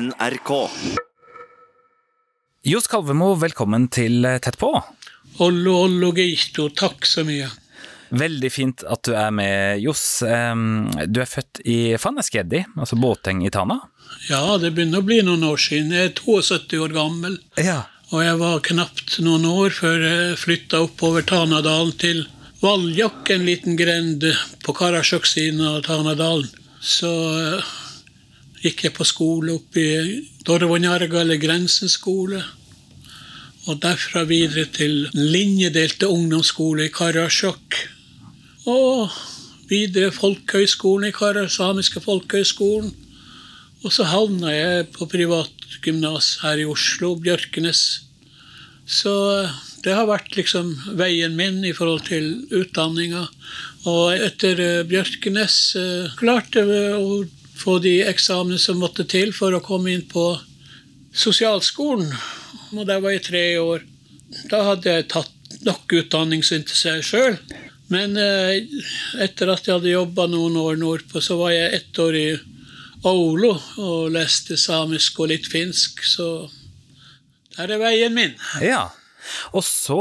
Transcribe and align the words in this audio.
NRK. 0.00 0.50
Johs 2.66 2.86
Kalvemo, 2.90 3.34
velkommen 3.38 3.84
til 3.94 4.24
eh, 4.26 4.40
Tett 4.42 4.56
på. 4.58 4.72
Ollo, 5.44 5.74
ollo, 5.84 6.08
geito, 6.16 6.66
takk 6.74 7.06
så 7.06 7.22
mye. 7.26 7.46
Veldig 8.14 8.50
fint 8.52 8.82
at 8.90 9.02
du 9.06 9.12
er 9.18 9.30
med, 9.34 9.78
Johs. 9.82 10.02
Du 10.22 11.20
er 11.22 11.30
født 11.30 11.60
i 11.66 11.76
Fanneskeddi, 11.98 12.64
altså 12.78 12.98
Båteng 13.00 13.42
i 13.46 13.50
Tana? 13.54 13.78
Ja, 14.28 14.42
det 14.62 14.72
begynner 14.76 15.02
å 15.02 15.06
bli 15.06 15.20
noen 15.26 15.46
år 15.46 15.58
siden. 15.62 15.94
Jeg 15.94 16.10
er 16.12 16.18
72 16.18 16.78
år 16.84 16.94
gammel, 16.94 17.38
Ja. 17.58 17.84
og 18.10 18.22
jeg 18.22 18.38
var 18.42 18.60
knapt 18.70 19.18
noen 19.24 19.46
år 19.50 19.74
før 19.74 19.98
jeg 20.08 20.38
flytta 20.42 20.82
oppover 20.88 21.26
Tanadalen 21.26 21.94
til 22.02 22.24
Valjokk, 22.62 23.30
en 23.34 23.46
liten 23.46 23.76
grend 23.78 24.26
på 24.64 24.74
Karasjok-siden 24.78 25.62
av 25.70 25.82
Tanadalen. 25.86 26.50
Så 26.80 27.10
eh, 27.38 27.74
gikk 28.64 28.86
jeg 28.86 28.94
på 28.96 29.04
skole 29.04 29.58
oppe 29.58 29.82
i 29.82 30.20
Dorvonjarga, 30.46 31.20
eller 31.20 31.40
Grensen. 31.40 31.90
Og 33.64 33.80
derfra 33.80 34.24
videre 34.28 34.66
til 34.72 35.06
linjedelte 35.12 36.08
ungdomsskole 36.08 36.88
i 36.88 36.92
Karasjok. 36.92 37.78
Og 38.68 39.12
videre 39.68 40.12
Folkehøgskolen 40.12 41.10
i 41.10 41.16
Karasjok, 41.16 41.56
samiske 41.58 42.00
folkehøgskolen. 42.04 42.94
Og 43.84 43.92
så 43.92 44.08
havna 44.08 44.52
jeg 44.52 44.88
på 44.96 45.04
privatgymnas 45.12 46.38
her 46.40 46.62
i 46.62 46.64
Oslo, 46.64 47.14
Bjørkenes. 47.20 47.82
Så 48.88 49.12
eh, 49.42 49.62
det 49.84 49.92
har 49.92 50.08
vært 50.08 50.36
liksom 50.38 50.70
veien 50.96 51.36
min 51.36 51.60
i 51.68 51.74
forhold 51.76 52.06
til 52.08 52.30
utdanninga. 52.48 53.26
Og 53.84 54.16
etter 54.16 54.60
eh, 54.60 54.84
Bjørkenes 54.88 55.58
eh, 55.76 56.14
klarte 56.16 56.64
jeg 56.64 56.96
å 56.96 57.24
få 57.54 57.78
de 57.82 58.00
eksamene 58.06 58.58
som 58.58 58.80
måtte 58.82 59.06
til 59.08 59.32
for 59.36 59.54
å 59.54 59.62
komme 59.64 59.94
inn 59.94 60.06
på 60.10 60.26
sosialskolen. 61.14 62.10
Og 62.74 62.86
der 62.88 63.02
var 63.02 63.14
jeg 63.14 63.26
tre 63.28 63.44
år. 63.62 63.84
Da 64.50 64.64
hadde 64.70 64.90
jeg 64.90 65.08
tatt 65.12 65.60
nok 65.64 65.94
utdanning, 65.94 66.42
til 66.42 66.66
seg 66.76 67.04
sjøl. 67.06 67.38
Men 67.92 68.16
eh, 68.18 68.64
etter 69.22 69.52
at 69.52 69.66
jeg 69.66 69.76
hadde 69.76 69.92
jobba 69.92 70.26
noen 70.30 70.56
år 70.58 70.80
nordpå, 70.80 71.22
så 71.22 71.38
var 71.38 71.54
jeg 71.54 71.78
ett 71.78 72.02
år 72.02 72.18
i 72.18 72.28
Oulu 73.04 73.52
og 73.52 74.12
leste 74.14 74.56
samisk 74.56 75.18
og 75.20 75.28
litt 75.34 75.46
finsk, 75.52 76.00
så 76.08 76.48
der 77.58 77.74
er 77.76 77.82
veien 77.82 78.14
min. 78.16 78.32
ja. 78.64 78.88
Og 79.52 79.64
så 79.66 79.98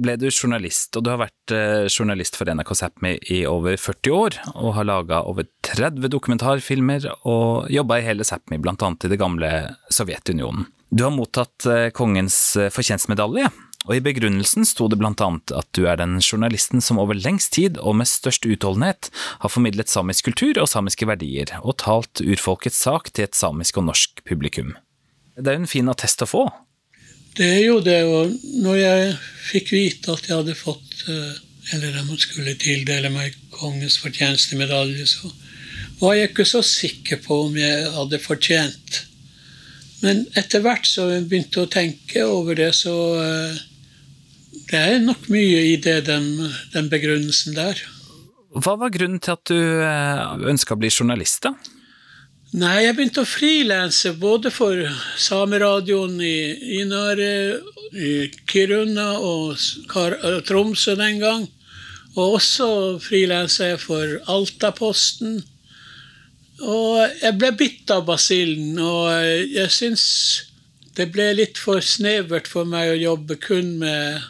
ble 0.00 0.16
du 0.20 0.28
journalist, 0.28 0.96
og 0.96 1.06
du 1.06 1.12
har 1.12 1.20
vært 1.24 1.54
eh, 1.54 1.86
journalist 1.90 2.38
for 2.38 2.48
NRK 2.50 2.72
Sápmi 2.78 3.16
i 3.32 3.42
over 3.48 3.78
40 3.80 4.16
år, 4.16 4.38
og 4.54 4.74
har 4.78 4.88
laga 4.88 5.22
over 5.28 5.48
30 5.66 6.10
dokumentarfilmer 6.12 7.08
og 7.24 7.70
jobba 7.72 8.00
i 8.00 8.06
hele 8.06 8.26
Sápmi, 8.26 8.60
annet 8.60 9.06
i 9.06 9.12
det 9.12 9.20
gamle 9.20 9.52
Sovjetunionen. 9.92 10.68
Du 10.90 11.02
har 11.04 11.14
mottatt 11.14 11.66
eh, 11.66 11.88
kongens 11.94 12.38
eh, 12.56 12.70
fortjenstmedalje, 12.70 13.50
og 13.86 13.94
i 13.94 14.02
begrunnelsen 14.02 14.66
sto 14.66 14.88
det 14.90 14.98
blant 14.98 15.20
annet 15.22 15.52
at 15.54 15.68
du 15.78 15.84
er 15.86 15.98
den 16.00 16.18
journalisten 16.18 16.82
som 16.82 16.98
over 16.98 17.14
lengst 17.14 17.52
tid 17.54 17.78
og 17.78 17.98
med 18.00 18.10
størst 18.10 18.46
utholdenhet 18.46 19.10
har 19.44 19.52
formidlet 19.52 19.90
samisk 19.90 20.26
kultur 20.30 20.58
og 20.62 20.70
samiske 20.70 21.06
verdier, 21.06 21.52
og 21.62 21.78
talt 21.84 22.22
urfolkets 22.24 22.80
sak 22.82 23.12
til 23.14 23.28
et 23.28 23.38
samisk 23.38 23.78
og 23.78 23.88
norsk 23.90 24.24
publikum. 24.26 24.74
Det 25.36 25.52
er 25.52 25.58
jo 25.58 25.66
en 25.66 25.70
fin 25.70 25.92
attest 25.92 26.24
å 26.24 26.30
få. 26.30 26.46
Det 27.36 27.46
er 27.46 27.64
jo 27.66 27.80
det, 27.84 27.98
å 28.08 28.22
når 28.62 28.78
jeg 28.80 29.08
fikk 29.50 29.72
vite 29.74 30.14
at 30.14 30.28
jeg 30.28 30.38
hadde 30.38 30.56
fått 30.56 31.02
eh, 31.12 31.34
Eller 31.74 31.98
at 31.98 32.06
man 32.06 32.20
skulle 32.20 32.54
tildele 32.60 33.10
meg 33.10 33.34
kongens 33.50 33.98
fortjenestemedalje, 33.98 35.02
så 35.10 35.32
var 35.98 36.14
jeg 36.14 36.30
ikke 36.30 36.46
så 36.46 36.60
sikker 36.62 37.18
på 37.24 37.38
om 37.48 37.56
jeg 37.58 37.88
hadde 37.90 38.20
fortjent. 38.22 39.00
Men 40.04 40.22
etter 40.38 40.62
hvert 40.62 40.86
så 40.86 41.08
jeg 41.10 41.24
begynte 41.26 41.64
å 41.64 41.70
tenke 41.72 42.22
over 42.28 42.54
det, 42.54 42.70
så 42.76 42.94
eh, 43.18 43.58
Det 44.70 44.78
er 44.78 45.02
nok 45.02 45.26
mye 45.30 45.64
i 45.72 45.76
det, 45.82 46.04
den, 46.06 46.28
den 46.72 46.88
begrunnelsen 46.92 47.58
der. 47.58 47.82
Hva 48.54 48.76
var 48.78 48.94
grunnen 48.94 49.20
til 49.22 49.34
at 49.34 49.50
du 49.50 50.48
ønska 50.48 50.74
å 50.74 50.80
bli 50.80 50.90
journalist, 50.90 51.42
da? 51.44 51.75
Nei, 52.54 52.84
jeg 52.84 52.94
begynte 52.94 53.24
å 53.24 53.26
frilanse 53.26 54.12
både 54.22 54.52
for 54.54 54.78
Sameradioen 55.18 56.14
i 56.22 56.78
Inare, 56.78 57.58
i 57.90 58.28
Kiruna 58.46 59.16
og 59.18 59.56
eh, 59.56 60.36
Tromsø 60.46 60.94
den 60.94 61.18
gang. 61.18 61.48
Og 62.14 62.36
også 62.38 62.68
frilansa 63.02 63.72
jeg 63.72 63.80
for 63.82 64.12
Altaposten. 64.30 65.40
Og 66.62 67.00
jeg 67.18 67.34
ble 67.40 67.50
bitt 67.58 67.90
av 67.90 68.06
basillen, 68.06 68.78
og 68.78 69.10
jeg 69.50 69.72
syns 69.74 70.04
det 70.96 71.10
ble 71.12 71.32
litt 71.40 71.58
for 71.58 71.82
snevert 71.82 72.46
for 72.48 72.64
meg 72.64 72.92
å 72.92 73.00
jobbe 73.00 73.40
kun 73.42 73.74
med 73.82 74.22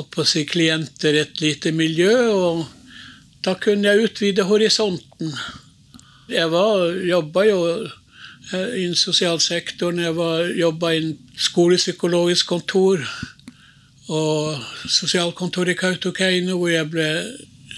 å 0.00 0.24
si, 0.26 0.46
klienter 0.48 1.14
i 1.14 1.22
et 1.22 1.44
lite 1.44 1.74
miljø, 1.76 2.16
og 2.32 2.64
da 3.44 3.54
kunne 3.60 3.92
jeg 3.92 4.08
utvide 4.08 4.48
horisonten. 4.48 5.36
Jeg 6.30 6.48
var, 6.50 6.88
jobba 7.04 7.44
jo 7.44 7.60
innen 8.52 8.96
sosial 8.96 9.38
sosialsektoren. 9.40 10.00
Jeg 10.00 10.56
jobba 10.58 10.92
i 10.94 11.14
skolepsykologisk 11.36 12.48
kontor 12.48 13.04
og 14.08 14.60
sosialkontor 14.88 15.68
i 15.72 15.76
Kautokeino, 15.76 16.58
hvor 16.58 16.72
jeg 16.72 16.88
ble 16.92 17.08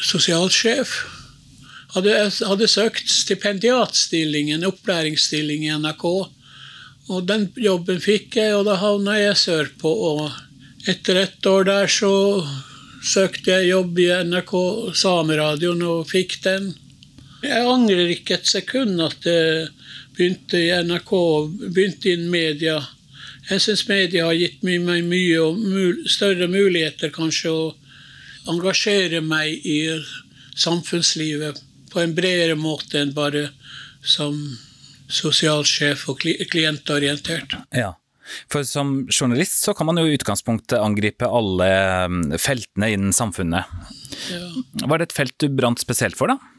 sosialsjef. 0.02 0.94
Hadde, 1.94 2.12
jeg 2.12 2.32
hadde 2.46 2.68
søkt 2.68 3.10
stipendiatstillingen, 3.10 4.66
opplæringsstilling 4.68 5.66
i 5.66 5.74
NRK. 5.78 6.06
Og 7.06 7.26
den 7.26 7.48
jobben 7.56 8.02
fikk 8.02 8.36
jeg, 8.36 8.56
og 8.56 8.66
da 8.66 8.78
havna 8.78 9.18
jeg 9.20 9.38
sørpå. 9.42 9.90
Og 9.90 10.90
etter 10.90 11.22
et 11.22 11.46
år 11.46 11.66
der 11.66 11.90
så 11.90 12.14
søkte 13.06 13.54
jeg 13.54 13.70
jobb 13.70 13.98
i 14.02 14.10
NRK 14.26 14.52
Sameradioen 14.98 15.82
og 15.86 16.10
fikk 16.10 16.40
den. 16.46 16.74
Jeg 17.44 17.69
angrer 17.69 18.12
ikke 18.14 18.38
et 18.38 18.48
sekund 18.48 19.00
at 19.04 19.26
jeg 19.28 19.69
begynte 20.16 20.60
i 20.60 20.70
NRK 20.86 21.12
og 21.16 21.56
begynte 21.60 22.12
innen 22.14 22.30
media. 22.32 22.78
Jeg 23.50 23.62
syns 23.62 23.84
media 23.91 24.26
har 24.26 24.38
gitt 24.38 24.64
meg 24.64 25.04
mye 25.06 25.42
og 25.42 25.60
mul 25.60 26.00
større 26.10 26.48
muligheter 26.50 27.12
kanskje 27.14 27.52
å 27.52 27.66
engasjere 28.50 29.20
meg 29.22 29.66
i 29.66 29.80
samfunnslivet 30.56 31.60
på 31.92 32.02
en 32.02 32.14
bredere 32.16 32.56
måte 32.58 33.00
enn 33.02 33.14
bare 33.16 33.50
som 34.06 34.34
sosialsjef 35.12 36.08
og 36.10 36.20
kli 36.22 36.34
klientorientert. 36.50 37.54
Ja. 37.76 37.94
For 38.50 38.66
som 38.66 39.04
journalist 39.06 39.62
så 39.62 39.74
kan 39.76 39.86
man 39.86 40.00
jo 40.00 40.08
i 40.08 40.16
utgangspunktet 40.16 40.80
angripe 40.82 41.28
alle 41.30 41.68
mm, 42.10 42.24
feltene 42.42 42.91
innen 42.97 43.14
samfunnet. 43.14 43.70
Ja. 44.32 44.42
Var 44.82 44.98
det 44.98 45.10
et 45.10 45.16
felt 45.20 45.36
du 45.38 45.47
brant 45.54 45.82
spesielt 45.82 46.18
for, 46.18 46.32
da? 46.34 46.55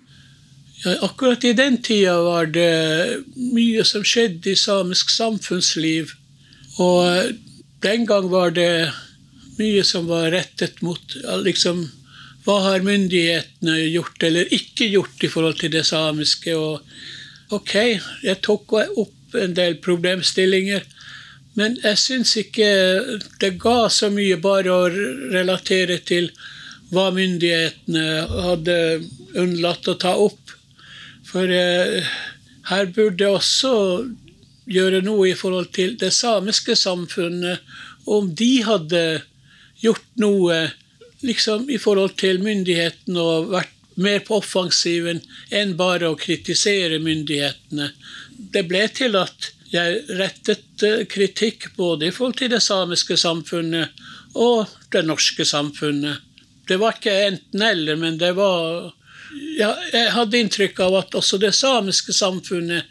Ja, 0.83 0.93
akkurat 1.01 1.43
i 1.43 1.53
den 1.57 1.81
tida 1.81 2.19
var 2.21 2.45
det 2.53 3.23
mye 3.35 3.81
som 3.85 4.03
skjedde 4.05 4.51
i 4.51 4.59
samisk 4.59 5.09
samfunnsliv. 5.09 6.11
Og 6.77 7.33
den 7.81 8.05
gang 8.05 8.27
var 8.29 8.53
det 8.53 8.91
mye 9.57 9.83
som 9.85 10.05
var 10.09 10.29
rettet 10.35 10.81
mot 10.85 11.17
liksom, 11.45 11.87
Hva 12.45 12.61
har 12.63 12.85
myndighetene 12.85 13.73
gjort 13.91 14.23
eller 14.23 14.53
ikke 14.55 14.85
gjort 14.87 15.23
i 15.25 15.27
forhold 15.27 15.57
til 15.59 15.73
det 15.73 15.83
samiske? 15.89 16.53
Og 16.55 16.79
ok, 17.57 17.73
jeg 18.23 18.39
tok 18.45 18.77
opp 18.77 19.35
en 19.35 19.57
del 19.57 19.75
problemstillinger. 19.83 20.85
Men 21.59 21.75
jeg 21.83 21.99
syns 21.99 22.35
ikke 22.39 22.69
det 23.41 23.57
ga 23.59 23.89
så 23.91 24.11
mye 24.13 24.37
bare 24.39 24.71
å 24.71 24.87
relatere 25.33 25.97
til 26.07 26.29
hva 26.93 27.09
myndighetene 27.11 28.05
hadde 28.45 28.77
unnlatt 29.35 29.89
å 29.91 29.97
ta 29.99 30.15
opp. 30.15 30.53
For 31.37 31.51
eh, 31.53 32.05
her 32.71 32.87
burde 32.95 33.27
også 33.29 33.71
gjøre 34.65 35.03
noe 35.05 35.27
i 35.29 35.35
forhold 35.37 35.69
til 35.75 35.93
det 36.01 36.09
samiske 36.15 36.73
samfunnet. 36.73 37.61
Om 38.09 38.31
de 38.39 38.63
hadde 38.65 39.01
gjort 39.83 40.07
noe 40.17 40.55
liksom 41.21 41.69
i 41.69 41.77
forhold 41.77 42.15
til 42.17 42.41
myndighetene 42.41 43.21
og 43.21 43.51
vært 43.53 43.75
mer 44.01 44.25
på 44.25 44.39
offensiven 44.41 45.21
enn 45.53 45.75
bare 45.77 46.09
å 46.09 46.17
kritisere 46.17 46.97
myndighetene. 47.05 47.91
Det 48.33 48.65
ble 48.65 48.87
til 48.97 49.21
at 49.21 49.51
jeg 49.69 50.01
rettet 50.17 50.89
eh, 50.89 51.05
kritikk 51.05 51.69
både 51.77 52.09
i 52.09 52.15
forhold 52.15 52.41
til 52.41 52.55
det 52.55 52.65
samiske 52.65 53.13
samfunnet 53.13 53.93
og 54.33 54.65
det 54.89 55.05
norske 55.05 55.45
samfunnet. 55.45 56.17
Det 56.65 56.81
var 56.81 56.97
ikke 56.97 57.19
enten-eller, 57.29 58.01
men 58.01 58.17
det 58.17 58.33
var 58.41 58.95
ja, 59.57 59.71
Jeg 59.93 60.11
hadde 60.15 60.41
inntrykk 60.41 60.79
av 60.85 60.99
at 61.01 61.17
også 61.17 61.39
det 61.41 61.53
samiske 61.55 62.15
samfunnet 62.15 62.85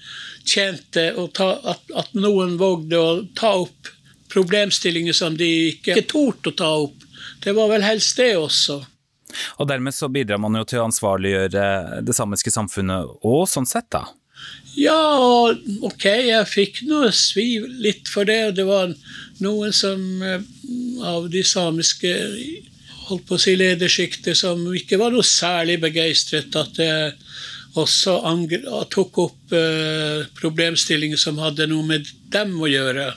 tjente 0.47 1.09
ta, 1.35 1.51
at, 1.65 1.87
at, 1.95 2.13
noen 2.15 2.57
vågde 2.61 2.99
å 3.01 3.09
ta 3.39 3.55
opp 3.65 3.91
problemstillinger 4.33 5.17
som 5.17 5.37
de 5.39 5.49
ikke, 5.73 5.97
ikke 5.97 6.11
torde 6.11 6.53
å 6.53 6.59
ta 6.59 6.71
opp. 6.87 7.07
Det 7.43 7.55
var 7.57 7.71
vel 7.73 7.87
helst 7.87 8.19
det 8.21 8.35
også. 8.39 8.81
Og 9.61 9.69
dermed 9.69 9.95
så 9.95 10.09
bidrar 10.13 10.41
man 10.41 10.55
jo 10.59 10.65
til 10.69 10.81
å 10.81 10.87
ansvarliggjøre 10.87 11.67
det 12.07 12.15
samiske 12.17 12.53
samfunnet 12.55 13.19
òg, 13.27 13.45
sånn 13.51 13.69
sett, 13.69 13.89
da? 13.93 14.07
Ja, 14.77 15.49
ok, 15.89 16.05
jeg 16.29 16.49
fikk 16.51 16.83
noe 16.89 17.09
svi 17.17 17.57
litt 17.81 18.11
for 18.13 18.29
det. 18.29 18.41
og 18.51 18.57
Det 18.59 18.67
var 18.69 18.93
noen 19.45 19.73
som 19.73 20.03
eh, 20.23 20.43
av 21.01 21.31
de 21.33 21.43
samiske 21.47 22.13
holdt 23.09 23.27
på 23.29 23.37
å 23.37 23.41
si 23.41 23.55
ledersjiktet 23.59 24.39
som 24.39 24.63
ikke 24.75 24.99
var 25.01 25.15
noe 25.15 25.27
særlig 25.27 25.79
begeistret 25.83 26.57
at 26.59 26.81
jeg 26.81 27.13
også 27.77 28.17
tok 28.93 29.21
opp 29.21 29.55
uh, 29.55 30.25
problemstillinger 30.39 31.21
som 31.21 31.41
hadde 31.43 31.69
noe 31.71 31.85
med 31.87 32.09
dem 32.33 32.55
å 32.57 32.71
gjøre. 32.71 33.11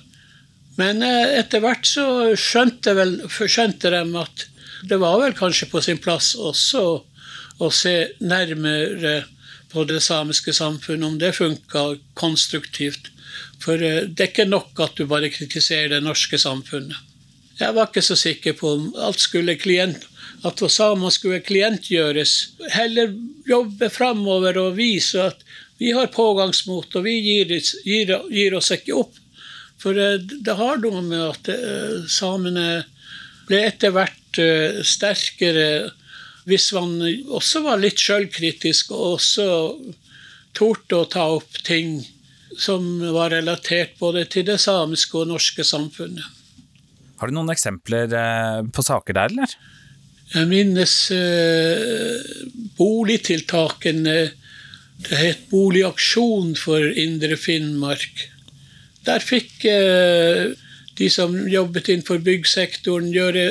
Men 0.79 1.03
uh, 1.03 1.31
etter 1.39 1.63
hvert 1.63 1.87
så 1.87 2.05
skjønte, 2.35 2.95
vel, 2.97 3.17
skjønte 3.29 3.91
de 3.93 4.03
at 4.19 4.45
det 4.89 4.99
var 4.99 5.19
vel 5.23 5.35
kanskje 5.35 5.69
på 5.71 5.81
sin 5.83 5.99
plass 5.99 6.33
også 6.35 6.83
å 7.59 7.69
se 7.75 7.95
nærmere 8.19 9.21
på 9.71 9.83
det 9.87 9.99
samiske 10.01 10.53
samfunnet, 10.55 11.07
om 11.07 11.17
det 11.21 11.35
funka 11.37 11.85
konstruktivt. 12.19 13.11
For 13.63 13.79
uh, 13.79 14.05
det 14.07 14.25
er 14.27 14.33
ikke 14.33 14.49
nok 14.49 14.83
at 14.83 14.99
du 14.99 15.07
bare 15.07 15.31
kritiserer 15.33 15.95
det 15.95 16.03
norske 16.03 16.39
samfunnet. 16.41 17.08
Jeg 17.59 17.75
var 17.75 17.89
ikke 17.89 18.03
så 18.05 18.15
sikker 18.15 18.55
på 18.55 18.71
om 18.77 18.85
alt 19.03 19.19
skulle 19.19 19.57
klient, 19.59 20.05
at 20.47 20.61
samer 20.71 21.11
skulle 21.11 21.41
klientgjøres. 21.43 22.35
Heller 22.71 23.11
jobbe 23.47 23.89
framover 23.91 24.57
og 24.61 24.77
vise 24.77 25.29
at 25.31 25.43
vi 25.79 25.91
har 25.95 26.11
pågangsmot, 26.11 26.95
og 26.95 27.03
vi 27.03 27.17
gir, 27.23 27.51
gir, 27.83 28.15
gir 28.31 28.55
oss 28.55 28.71
ikke 28.75 28.95
opp. 28.99 29.19
For 29.79 29.95
det, 29.95 30.39
det 30.43 30.55
har 30.59 30.79
noe 30.83 31.03
med 31.03 31.21
at 31.23 31.51
uh, 31.51 32.07
samene 32.11 32.83
ble 33.47 33.61
etter 33.67 33.95
hvert 33.95 34.39
uh, 34.43 34.81
sterkere 34.83 35.69
hvis 36.49 36.71
man 36.75 36.97
også 37.29 37.61
var 37.63 37.79
litt 37.79 38.01
sjølkritisk 38.01 38.91
og 38.95 39.19
også 39.19 39.47
torde 40.57 40.97
å 40.97 41.07
ta 41.11 41.27
opp 41.35 41.59
ting 41.63 41.99
som 42.57 42.97
var 43.13 43.31
relatert 43.35 43.95
både 43.99 44.25
til 44.33 44.47
det 44.47 44.57
samiske 44.63 45.19
og 45.19 45.29
norske 45.29 45.63
samfunnet. 45.67 46.38
Har 47.19 47.27
du 47.27 47.35
noen 47.35 47.51
eksempler 47.51 48.13
eh, 48.15 48.61
på 48.71 48.83
saker 48.85 49.17
der, 49.17 49.33
eller? 49.33 49.55
Jeg 50.29 50.47
minnes 50.47 50.95
eh, 51.11 52.35
boligtiltakene. 52.79 54.19
Det 54.99 55.19
het 55.19 55.45
Boligaksjon 55.51 56.53
for 56.59 56.83
Indre 56.99 57.35
Finnmark. 57.39 58.25
Der 59.07 59.23
fikk 59.23 59.65
eh, 59.67 60.51
de 60.99 61.09
som 61.11 61.35
jobbet 61.47 61.91
innenfor 61.91 62.21
byggsektoren, 62.23 63.11
gjøre 63.15 63.45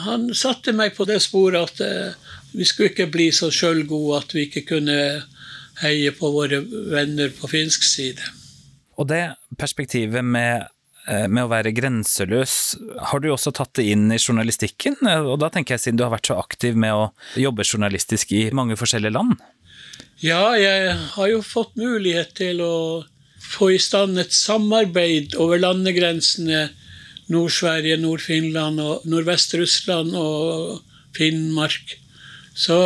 han 0.06 0.30
satte 0.36 0.76
meg 0.76 0.94
på 0.96 1.08
det 1.10 1.20
sporet 1.24 1.72
at 1.72 1.82
eh, 1.84 2.36
vi 2.54 2.68
skulle 2.68 2.92
ikke 2.92 3.10
bli 3.12 3.32
så 3.36 3.50
sjølgode 3.52 4.22
at 4.22 4.36
vi 4.36 4.46
ikke 4.48 4.64
kunne 4.70 5.00
heie 5.82 6.14
på 6.16 6.32
våre 6.34 6.62
venner 6.92 7.34
på 7.38 7.50
finsk 7.52 7.86
side. 7.86 8.24
Og 8.98 9.10
det 9.12 9.22
perspektivet 9.60 10.26
med, 10.26 10.68
eh, 11.08 11.28
med 11.28 11.46
å 11.46 11.52
være 11.52 11.74
grenseløs, 11.76 12.78
har 13.12 13.20
du 13.20 13.30
også 13.30 13.54
tatt 13.54 13.76
det 13.78 13.86
inn 13.94 14.12
i 14.12 14.18
journalistikken? 14.18 14.98
Og 15.04 15.38
da 15.40 15.50
tenker 15.50 15.76
jeg 15.76 15.86
siden 15.86 15.98
du 15.98 16.04
har 16.08 16.16
vært 16.16 16.32
så 16.32 16.40
aktiv 16.42 16.76
med 16.76 16.94
å 16.94 17.12
jobbe 17.38 17.68
journalistisk 17.68 18.34
i 18.34 18.50
mange 18.52 18.78
forskjellige 18.80 19.14
land? 19.14 19.38
Ja, 20.22 20.56
jeg 20.58 20.96
har 21.14 21.30
jo 21.30 21.44
fått 21.46 21.76
mulighet 21.78 22.34
til 22.40 22.62
å 22.66 23.06
få 23.48 23.72
i 23.76 23.78
stand 23.82 24.18
et 24.18 24.34
samarbeid 24.34 25.36
over 25.38 25.62
landegrensene 25.62 26.68
Nord-Sverige, 27.30 28.00
Nord-Finland 28.02 28.82
og 28.82 29.06
Nordvest-Russland 29.10 30.16
og 30.18 30.82
Finnmark. 31.18 31.98
Så 32.57 32.77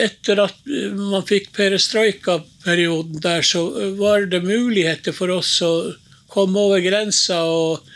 etter 0.00 0.40
at 0.40 0.70
man 0.96 1.24
fikk 1.28 1.50
perestrojka-perioden 1.52 3.20
der, 3.20 3.44
så 3.44 3.66
var 3.98 4.24
det 4.32 4.40
muligheter 4.46 5.12
for 5.12 5.34
oss 5.34 5.58
å 5.66 5.92
komme 6.32 6.62
over 6.62 6.80
grensa 6.80 7.42
og 7.44 7.90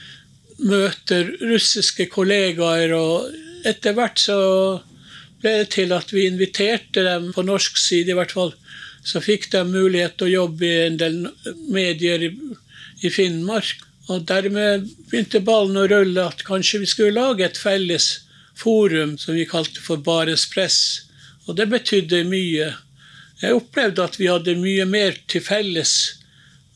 møte 0.61 1.23
russiske 1.41 2.11
kollegaer. 2.13 2.93
Og 2.93 3.33
etter 3.65 3.97
hvert 3.97 4.21
så 4.21 4.37
ble 5.41 5.55
det 5.63 5.71
til 5.79 5.97
at 5.97 6.13
vi 6.13 6.27
inviterte 6.29 7.07
dem 7.07 7.31
på 7.33 7.47
norsk 7.49 7.81
side, 7.81 8.13
i 8.13 8.19
hvert 8.19 8.37
fall. 8.37 8.53
Så 9.01 9.25
fikk 9.25 9.49
de 9.55 9.65
mulighet 9.65 10.19
til 10.19 10.29
å 10.29 10.35
jobbe 10.43 10.69
i 10.69 10.85
en 10.91 11.01
del 11.01 11.19
medier 11.73 12.29
i, 12.29 12.31
i 13.01 13.13
Finnmark. 13.13 13.87
Og 14.13 14.29
dermed 14.29 14.85
begynte 15.09 15.41
ballen 15.41 15.81
å 15.81 15.89
rulle 15.89 16.29
at 16.29 16.45
kanskje 16.45 16.85
vi 16.85 16.93
skulle 16.93 17.17
lage 17.17 17.49
et 17.49 17.57
felles 17.57 18.13
forum 18.57 19.17
som 19.21 19.33
vi 19.37 19.49
kalte 19.49 19.81
for 19.81 20.05
Bares 20.05 20.45
Press 20.53 21.06
og 21.47 21.57
det 21.59 21.69
betydde 21.71 22.25
mye. 22.29 22.73
Jeg 23.43 23.57
opplevde 23.57 24.05
at 24.05 24.19
vi 24.19 24.31
hadde 24.31 24.59
mye 24.59 24.85
mer 24.89 25.17
til 25.31 25.45
felles 25.45 25.95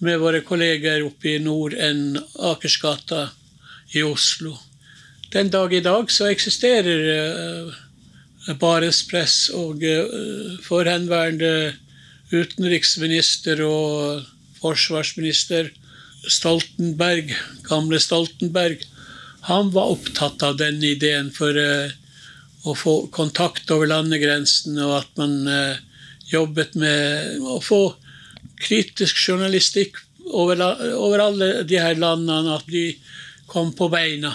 med 0.01 0.21
våre 0.23 0.41
kolleger 0.47 1.05
oppe 1.05 1.35
i 1.35 1.43
nord 1.43 1.75
enn 1.77 2.19
Akersgata 2.51 3.29
i 3.97 4.05
Oslo. 4.07 4.55
Den 5.33 5.51
dag 5.53 5.75
i 5.75 5.83
dag 5.85 6.11
så 6.11 6.31
eksisterer 6.31 7.01
Barents 8.47 8.59
Bares 8.61 9.03
Press 9.07 9.35
og 9.55 9.83
uh, 9.85 10.57
forhenværende 10.65 11.75
utenriksminister 12.33 13.61
og 13.67 14.25
forsvarsminister 14.61 15.69
Stoltenberg, 16.29 17.31
gamle 17.69 18.01
Stoltenberg, 18.01 18.83
han 19.49 19.71
var 19.73 19.93
opptatt 19.95 20.43
av 20.45 20.59
den 20.61 20.83
ideen. 20.85 21.31
For 21.33 21.57
uh, 21.57 21.93
å 22.69 22.75
få 22.77 22.95
kontakt 23.15 23.71
over 23.73 23.89
landegrensene, 23.91 24.85
og 24.85 25.01
at 25.01 25.11
man 25.21 25.49
eh, 25.49 25.81
jobbet 26.31 26.77
med 26.79 27.41
å 27.41 27.59
få 27.65 27.83
kritisk 28.61 29.19
journalistikk 29.29 29.99
over, 30.31 30.61
over, 30.95 31.25
alle 31.25 31.51
de 31.67 31.81
her 31.81 31.99
landene, 31.99 32.59
at 32.59 32.69
de 32.71 32.93
kom 33.51 33.73
på 33.77 33.89
beina. 33.93 34.35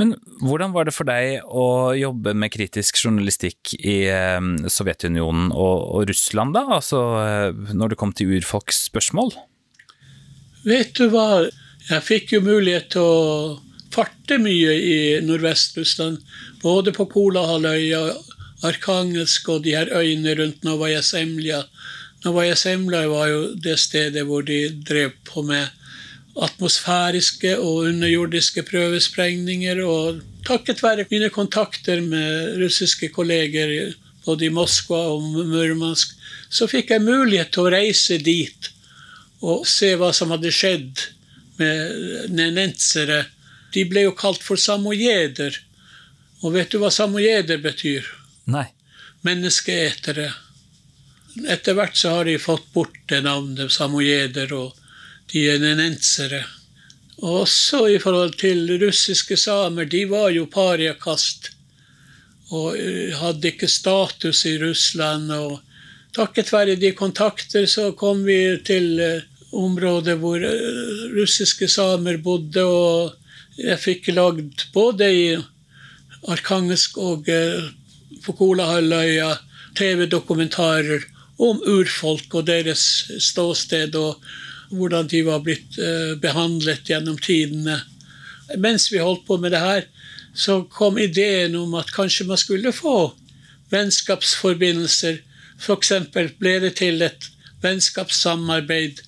Men 0.00 0.16
hvordan 0.42 0.72
var 0.74 0.88
det 0.88 0.94
for 0.96 1.06
deg 1.06 1.44
å 1.46 1.94
jobbe 1.94 2.32
med 2.34 2.50
kritisk 2.52 2.98
journalistikk 2.98 3.76
i 3.78 4.00
eh, 4.10 4.40
Sovjetunionen 4.66 5.52
og, 5.54 5.76
og, 5.94 6.08
Russland, 6.10 6.56
da? 6.56 6.66
Altså 6.80 7.02
eh, 7.22 7.74
når 7.76 7.94
det 7.94 8.00
kom 8.00 8.14
til 8.16 8.34
urfolks 8.34 8.88
spørsmål? 8.88 9.30
Vet 10.66 10.96
du 10.98 11.06
hva, 11.12 11.44
jeg 11.86 12.02
fikk 12.02 12.34
jo 12.34 12.42
mulighet 12.42 12.90
til 12.96 13.06
å 13.06 13.22
farte 13.94 14.38
mye 14.42 14.74
i 14.74 14.96
Nordvest-Russland. 15.24 16.20
Både 16.62 16.94
på 16.96 17.06
Kolahalvøya, 17.12 18.02
Arkangelsk 18.64 19.48
og 19.52 19.64
de 19.64 19.76
her 19.76 19.92
øyene 19.94 20.34
rundt 20.38 20.64
Novaja 20.66 21.02
Semlja. 21.04 21.62
Novaja 22.24 22.56
Semlja 22.58 23.06
var 23.12 23.30
jo 23.30 23.40
det 23.54 23.78
stedet 23.80 24.26
hvor 24.26 24.44
de 24.46 24.60
drev 24.88 25.12
på 25.28 25.44
med 25.46 25.68
atmosfæriske 26.34 27.58
og 27.58 27.90
underjordiske 27.90 28.64
prøvesprengninger. 28.70 29.84
Og 29.84 30.22
takket 30.46 30.82
være 30.82 31.06
mine 31.10 31.30
kontakter 31.30 32.00
med 32.00 32.58
russiske 32.62 33.08
kolleger 33.14 33.94
både 34.24 34.48
i 34.48 34.52
Moskva 34.54 35.00
og 35.12 35.24
Murmansk, 35.48 36.14
så 36.48 36.68
fikk 36.70 36.94
jeg 36.94 37.04
mulighet 37.04 37.52
til 37.52 37.66
å 37.66 37.74
reise 37.74 38.18
dit 38.22 38.70
og 39.44 39.66
se 39.68 39.90
hva 40.00 40.10
som 40.16 40.32
hadde 40.32 40.52
skjedd 40.54 41.02
med 41.58 42.30
nenensere. 42.32 43.26
De 43.74 43.84
ble 43.90 44.06
jo 44.06 44.14
kalt 44.16 44.42
for 44.42 44.60
samojeder. 44.60 45.58
Og 46.44 46.54
vet 46.54 46.70
du 46.70 46.80
hva 46.82 46.90
samojeder 46.94 47.60
betyr? 47.64 48.06
Nei. 48.50 48.68
Menneskeetere. 49.26 50.30
Etter 51.50 51.74
hvert 51.74 51.96
så 51.98 52.18
har 52.18 52.28
de 52.28 52.36
fått 52.38 52.66
bort 52.74 52.98
det 53.10 53.24
navnet, 53.24 53.72
samojeder, 53.72 54.52
og 54.54 54.76
de 55.32 55.48
er 55.50 55.62
nenensere. 55.62 56.44
Og 57.22 57.40
også 57.44 57.86
i 57.94 57.98
forhold 58.02 58.36
til 58.38 58.68
russiske 58.82 59.36
samer, 59.40 59.88
de 59.90 60.04
var 60.10 60.30
jo 60.34 60.46
pariakast. 60.50 61.50
Og 62.54 62.76
eh, 62.76 63.14
hadde 63.18 63.50
ikke 63.54 63.70
status 63.70 64.44
i 64.46 64.58
Russland. 64.62 65.32
og 65.32 65.60
Takket 66.14 66.52
være 66.52 66.76
de 66.78 66.92
kontakter 66.94 67.66
så 67.70 67.90
kom 67.98 68.22
vi 68.26 68.38
til 68.66 69.00
eh, 69.00 69.24
området 69.54 70.18
hvor 70.20 70.42
eh, 70.42 71.06
russiske 71.16 71.68
samer 71.70 72.20
bodde. 72.22 72.62
Og 72.62 73.23
jeg 73.56 73.80
fikk 73.82 74.08
lagd 74.14 74.66
både 74.74 75.08
i 75.10 75.26
Arkangelsk 76.30 76.98
og 76.98 77.28
på 78.24 78.34
Kolahalvøya 78.38 79.30
TV-dokumentarer 79.78 81.04
om 81.42 81.60
urfolk 81.66 82.34
og 82.38 82.46
deres 82.48 82.84
ståsted, 83.22 83.94
og 83.98 84.22
hvordan 84.74 85.10
de 85.10 85.20
var 85.26 85.42
blitt 85.44 85.78
behandlet 86.22 86.88
gjennom 86.88 87.18
tidene. 87.18 87.80
Mens 88.58 88.88
vi 88.92 89.02
holdt 89.02 89.26
på 89.28 89.38
med 89.42 89.54
det 89.54 89.62
her, 89.62 89.86
så 90.34 90.62
kom 90.70 90.98
ideen 90.98 91.54
om 91.58 91.74
at 91.78 91.92
kanskje 91.94 92.26
man 92.26 92.40
skulle 92.40 92.72
få 92.74 93.12
vennskapsforbindelser. 93.74 95.20
F.eks. 95.62 95.92
ble 96.12 96.54
det 96.64 96.74
til 96.80 97.02
et 97.06 97.28
vennskapssamarbeid 97.62 99.02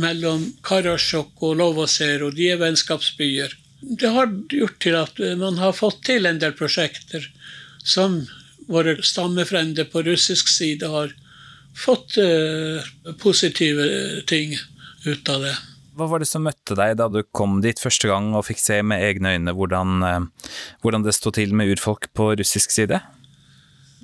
mellom 0.00 0.44
Karasjok 0.66 1.40
og 1.46 1.56
Lovoser, 1.60 2.22
og 2.26 2.36
de 2.36 2.50
er 2.52 2.60
vennskapsbyer. 2.60 3.54
Det 3.80 4.10
har 4.12 4.28
gjort 4.52 4.76
til 4.82 4.98
at 4.98 5.20
man 5.40 5.56
har 5.60 5.72
fått 5.76 6.02
til 6.08 6.28
en 6.28 6.40
del 6.42 6.52
prosjekter 6.56 7.24
som 7.84 8.20
våre 8.70 8.98
stammefrender 9.02 9.88
på 9.90 10.04
russisk 10.06 10.50
side 10.52 10.88
har 10.88 11.14
fått 11.76 12.18
uh, 12.20 12.84
positive 13.22 13.86
ting 14.30 14.54
ut 15.06 15.32
av 15.32 15.46
det. 15.46 15.54
Hva 15.96 16.06
var 16.08 16.22
det 16.22 16.28
som 16.30 16.44
møtte 16.46 16.76
deg 16.78 16.94
da 17.00 17.08
du 17.12 17.22
kom 17.34 17.58
dit 17.64 17.80
første 17.80 18.08
gang 18.08 18.30
og 18.36 18.46
fikk 18.46 18.60
se 18.62 18.78
med 18.86 19.02
egne 19.04 19.34
øyne 19.34 19.54
hvordan, 19.56 20.04
eh, 20.06 20.52
hvordan 20.84 21.02
det 21.04 21.16
sto 21.16 21.32
til 21.34 21.52
med 21.56 21.72
urfolk 21.74 22.08
på 22.16 22.30
russisk 22.38 22.72
side? 22.72 23.00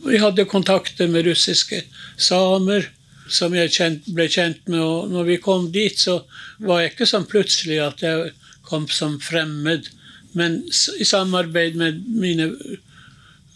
Vi 0.05 0.19
hadde 0.21 0.45
kontakter 0.51 1.09
med 1.09 1.25
russiske 1.29 1.85
samer 2.21 2.91
som 3.29 3.55
jeg 3.55 3.73
kjent, 3.75 4.09
ble 4.15 4.29
kjent 4.31 4.69
med. 4.69 4.81
og 4.81 5.11
når 5.11 5.25
vi 5.31 5.37
kom 5.43 5.71
dit, 5.73 5.99
så 5.99 6.21
var 6.59 6.83
jeg 6.83 6.95
ikke 6.95 7.09
sånn 7.11 7.29
plutselig 7.31 7.81
at 7.83 8.03
jeg 8.03 8.33
kom 8.67 8.89
som 8.89 9.19
fremmed. 9.23 9.91
Men 10.37 10.63
i 10.99 11.07
samarbeid 11.07 11.79
med 11.79 12.03
mine 12.07 12.51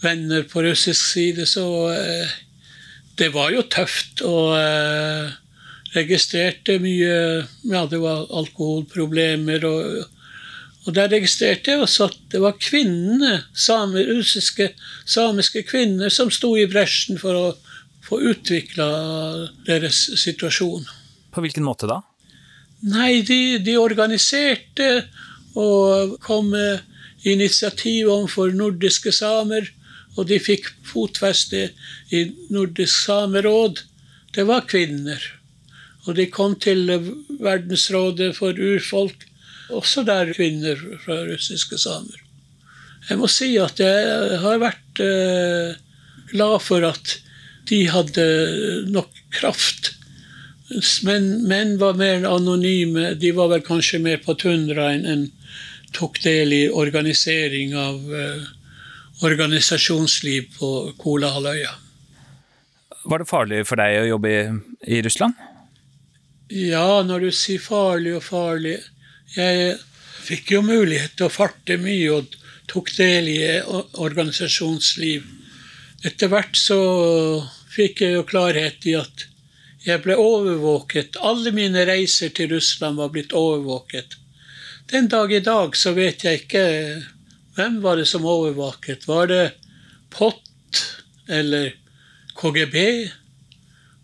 venner 0.03 0.47
på 0.49 0.65
russisk 0.65 1.13
side, 1.13 1.47
så 1.47 1.67
eh, 1.93 2.39
Det 3.21 3.35
var 3.35 3.51
jo 3.53 3.63
tøft. 3.63 4.23
og 4.23 4.57
eh, 4.57 5.33
registrerte 5.95 6.79
mye 6.81 7.47
Ja, 7.69 7.87
det 7.87 8.01
var 8.01 8.31
alkoholproblemer. 8.31 9.65
og, 9.65 10.07
og 10.87 10.95
der 10.95 11.11
registrerte 11.13 11.71
jeg 11.71 11.81
også 11.81 12.05
at 12.09 12.17
det 12.33 12.41
var 12.41 12.57
kvinnene, 12.57 13.45
same, 13.55 14.07
russiske 14.09 14.71
samiske 15.05 15.63
kvinner 15.63 16.09
som 16.09 16.31
sto 16.31 16.57
i 16.57 16.67
bresjen 16.67 17.19
for 17.19 17.37
å 17.37 17.49
få 18.11 18.21
utvikla 18.33 18.91
deres 19.67 20.03
situasjon. 20.19 20.87
På 21.31 21.43
hvilken 21.45 21.67
måte 21.67 21.89
da? 21.91 22.01
Nei, 22.91 23.21
de, 23.27 23.59
de 23.63 23.77
organiserte 23.79 24.89
og 25.59 26.17
kom 26.25 26.51
med 26.55 26.81
initiativ 27.29 28.09
overfor 28.11 28.55
nordiske 28.57 29.13
samer. 29.15 29.69
Og 30.19 30.27
de 30.27 30.41
fikk 30.43 30.67
fotfeste 30.85 31.69
i 32.11 32.25
Nordisk 32.51 33.07
sameråd. 33.07 33.85
Det 34.35 34.47
var 34.49 34.67
kvinner. 34.69 35.21
Og 36.09 36.17
de 36.19 36.27
kom 36.33 36.57
til 36.59 36.89
Verdensrådet 37.41 38.33
for 38.39 38.57
urfolk, 38.57 39.27
også 39.71 40.03
der 40.03 40.33
kvinner 40.35 40.81
fra 41.05 41.21
russiske 41.29 41.79
samer. 41.79 42.19
Jeg 43.09 43.19
må 43.21 43.29
si 43.31 43.53
at 43.61 43.81
jeg 43.81 44.39
har 44.43 44.59
vært 44.61 45.03
eh, 45.05 45.79
glad 46.33 46.59
for 46.65 46.85
at 46.89 47.15
de 47.71 47.81
hadde 47.91 48.27
nok 48.91 49.11
kraft. 49.35 49.95
Menn, 51.07 51.29
menn 51.51 51.77
var 51.81 51.99
mer 51.99 52.25
anonyme. 52.29 53.15
De 53.19 53.33
var 53.35 53.51
vel 53.55 53.63
kanskje 53.67 54.03
mer 54.03 54.23
på 54.23 54.37
tundra 54.39 54.91
enn 54.95 55.07
en 55.07 55.29
tok 55.95 56.21
del 56.23 56.55
i 56.55 56.65
organisering 56.71 57.75
av 57.79 58.11
uh, 58.15 58.43
organisasjonsliv 59.27 60.51
på 60.59 60.71
Kolahalvøya. 61.01 61.73
Var 63.11 63.23
det 63.23 63.31
farlig 63.31 63.63
for 63.67 63.81
deg 63.81 64.03
å 64.03 64.11
jobbe 64.13 64.31
i, 64.31 64.43
i 64.99 65.01
Russland? 65.03 65.39
Ja, 66.51 67.03
når 67.07 67.27
du 67.27 67.31
sier 67.35 67.63
farlig 67.63 68.17
og 68.19 68.25
farlig 68.27 68.81
Jeg 69.37 69.77
fikk 70.27 70.51
jo 70.57 70.65
mulighet 70.67 71.15
til 71.17 71.29
å 71.29 71.33
farte 71.33 71.77
mye 71.79 72.09
og 72.17 72.35
tok 72.71 72.91
del 72.97 73.29
i 73.31 73.39
organisasjonsliv. 74.03 75.23
Etter 76.07 76.31
hvert 76.33 76.59
så 76.59 76.81
fikk 77.71 78.03
jeg 78.05 78.17
jo 78.17 78.27
klarhet 78.29 78.87
i 78.91 78.97
at 78.99 79.27
jeg 79.87 80.03
ble 80.05 80.17
overvåket. 80.21 81.17
Alle 81.25 81.53
mine 81.57 81.87
reiser 81.89 82.33
til 82.37 82.51
Russland 82.55 83.01
var 83.01 83.13
blitt 83.15 83.33
overvåket. 83.37 84.17
Den 84.91 85.09
dag 85.09 85.33
i 85.33 85.43
dag 85.45 85.77
så 85.79 85.95
vet 85.95 86.25
jeg 86.27 86.43
ikke 86.43 86.65
hvem 87.57 87.81
var 87.85 88.01
det 88.01 88.09
som 88.11 88.27
overvåket. 88.27 89.07
Var 89.09 89.31
det 89.31 89.45
POT 90.11 90.83
eller 91.31 91.73
KGB? 92.39 92.77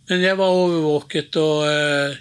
Men 0.07 0.23
jeg 0.23 0.39
var 0.39 0.55
overvåket, 0.55 1.37
og 1.43 1.65
eh, 1.67 2.19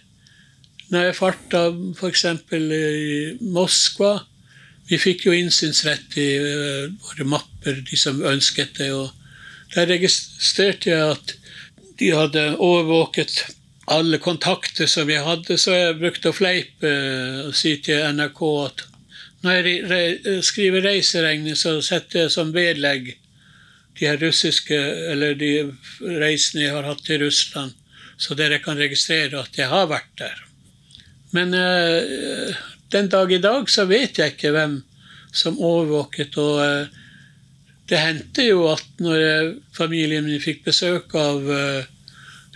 når 0.89 1.09
jeg 1.09 1.17
farta 1.17 1.67
f.eks. 1.93 2.23
i 2.55 3.49
Moskva 3.53 4.15
Vi 4.85 4.97
fikk 5.01 5.25
jo 5.25 5.33
innsynsrett 5.33 6.17
i 6.21 6.27
eh, 6.37 6.89
våre 7.01 7.25
mapper, 7.29 7.79
de 7.85 7.97
som 7.97 8.21
ønsket 8.25 8.77
det. 8.81 8.91
og 8.93 9.24
Der 9.75 9.89
registrerte 9.91 10.89
jeg 10.89 11.11
at 11.17 11.35
de 11.99 12.11
hadde 12.15 12.45
overvåket 12.63 13.45
alle 13.91 14.17
kontakter 14.17 14.89
som 14.89 15.09
jeg 15.11 15.23
hadde, 15.23 15.57
så 15.61 15.75
jeg 15.75 15.99
brukte 15.99 16.31
å 16.31 16.35
fleipe 16.35 16.91
og 17.45 17.55
si 17.57 17.75
til 17.85 18.01
NRK 18.17 18.41
at 18.65 18.85
når 19.45 19.67
jeg 19.69 20.43
skriver 20.43 20.87
reiseregning, 20.87 21.53
så 21.53 21.77
setter 21.85 22.23
jeg 22.23 22.33
som 22.33 22.53
vedlegg 22.55 23.11
de 23.99 24.07
her 24.07 24.17
russiske, 24.19 24.77
eller 25.11 25.35
de 25.37 25.51
reisene 26.01 26.65
jeg 26.65 26.73
har 26.73 26.87
hatt 26.89 27.03
til 27.05 27.21
Russland, 27.21 27.75
så 28.17 28.35
dere 28.35 28.57
kan 28.63 28.79
registrere 28.79 29.43
at 29.43 29.59
jeg 29.59 29.69
har 29.69 29.85
vært 29.91 30.11
der. 30.19 30.41
Men 31.35 31.53
uh, 31.53 32.55
den 32.91 33.09
dag 33.11 33.31
i 33.31 33.41
dag 33.43 33.69
så 33.71 33.85
vet 33.89 34.19
jeg 34.19 34.35
ikke 34.35 34.53
hvem 34.55 34.79
som 35.35 35.59
overvåket. 35.59 36.37
Og 36.41 36.61
uh, 36.63 37.04
det 37.89 38.01
hendte 38.01 38.47
jo 38.47 38.65
at 38.71 38.85
når 39.03 39.55
familien 39.75 40.25
min 40.25 40.41
fikk 40.41 40.63
besøk 40.65 41.13
av 41.19 41.45
uh, 41.45 41.85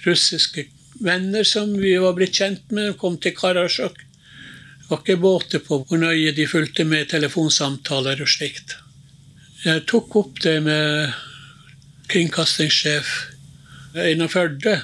russiske 0.06 0.66
venner 1.06 1.46
som 1.48 1.72
vi 1.78 1.94
var 2.02 2.16
blitt 2.18 2.40
kjent 2.42 2.74
med, 2.76 2.98
kom 2.98 3.18
til 3.22 3.36
Karasjok, 3.38 4.02
var 4.90 5.02
ikke 5.04 5.20
båter 5.22 5.62
på 5.64 5.84
hvor 5.86 6.02
nøye 6.02 6.34
de 6.36 6.48
fulgte 6.50 6.86
med 6.88 7.12
telefonsamtaler 7.12 8.24
og 8.26 8.32
slikt. 8.32 8.80
Jeg 9.66 9.86
tok 9.92 10.16
opp 10.18 10.40
det 10.42 10.58
med 10.66 11.14
kringkastingssjef 12.10 13.12
Einar 14.00 14.32
Førde 14.32 14.80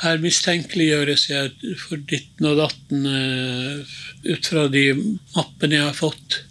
her 0.00 0.20
mistenkeliggjøres 0.22 1.26
jeg 1.28 1.74
for 1.80 2.00
ditten 2.08 2.48
og 2.48 2.60
datten 2.62 3.04
uh, 3.04 3.96
ut 4.24 4.48
fra 4.48 4.64
de 4.72 4.86
mappene 5.34 5.76
jeg 5.76 5.88
har 5.90 5.96
fått. 5.96 6.44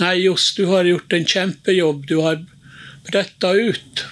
Nei, 0.00 0.14
Johs, 0.24 0.54
du 0.56 0.64
har 0.70 0.88
gjort 0.88 1.12
en 1.12 1.26
kjempejobb. 1.28 2.06
Du 2.08 2.18
har 2.24 2.40
bretta 3.06 3.52
ut 3.52 4.04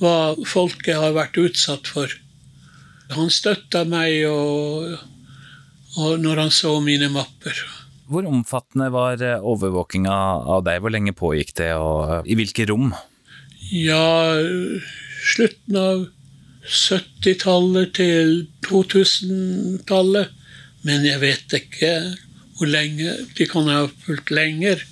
hva 0.00 0.34
folket 0.48 0.98
har 0.98 1.14
vært 1.16 1.38
utsatt 1.40 1.88
for. 1.88 2.10
Han 3.14 3.30
støtta 3.30 3.84
meg 3.86 4.24
og, 4.28 4.96
og 5.96 6.16
når 6.20 6.42
han 6.46 6.52
så 6.54 6.74
mine 6.84 7.08
mapper. 7.14 7.62
Hvor 8.06 8.26
omfattende 8.28 8.90
var 8.94 9.22
eh, 9.22 9.42
overvåkinga 9.42 10.16
av 10.54 10.66
deg? 10.66 10.82
Hvor 10.82 10.94
lenge 10.94 11.14
pågikk 11.16 11.54
det, 11.58 11.72
og 11.74 12.26
i 12.26 12.36
hvilke 12.38 12.66
rom? 12.70 12.92
Ja, 13.74 14.36
slutten 15.26 15.78
av 15.80 16.04
70-tallet 16.66 17.94
til 17.98 18.36
2000-tallet. 18.66 20.34
Men 20.86 21.06
jeg 21.06 21.18
vet 21.22 21.56
ikke 21.58 21.92
hvor 22.58 22.70
lenge. 22.70 23.16
De 23.34 23.46
kan 23.50 23.66
ha 23.70 23.86
fulgt 24.04 24.30
lenger. 24.34 24.84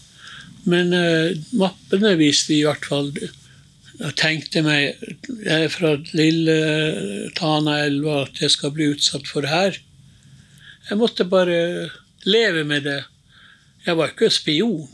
Men 0.70 0.92
uh, 0.96 1.34
mappene 1.58 2.14
viste 2.20 2.54
i 2.56 2.62
hvert 2.64 2.86
fall 2.88 3.10
Jeg 3.18 4.14
tenkte 4.16 4.62
meg 4.64 4.96
Jeg 5.44 5.66
er 5.66 5.72
fra 5.72 5.94
lille 6.16 6.56
Tanaelva 7.36 8.22
at 8.24 8.40
jeg 8.40 8.54
skal 8.54 8.72
bli 8.74 8.88
utsatt 8.94 9.28
for 9.28 9.44
det 9.44 9.52
her. 9.52 9.80
Jeg 10.88 11.00
måtte 11.00 11.24
bare 11.28 11.90
leve 12.28 12.64
med 12.64 12.84
det. 12.88 13.00
Jeg 13.86 13.96
var 13.96 14.12
ikke 14.12 14.30
spion. 14.32 14.88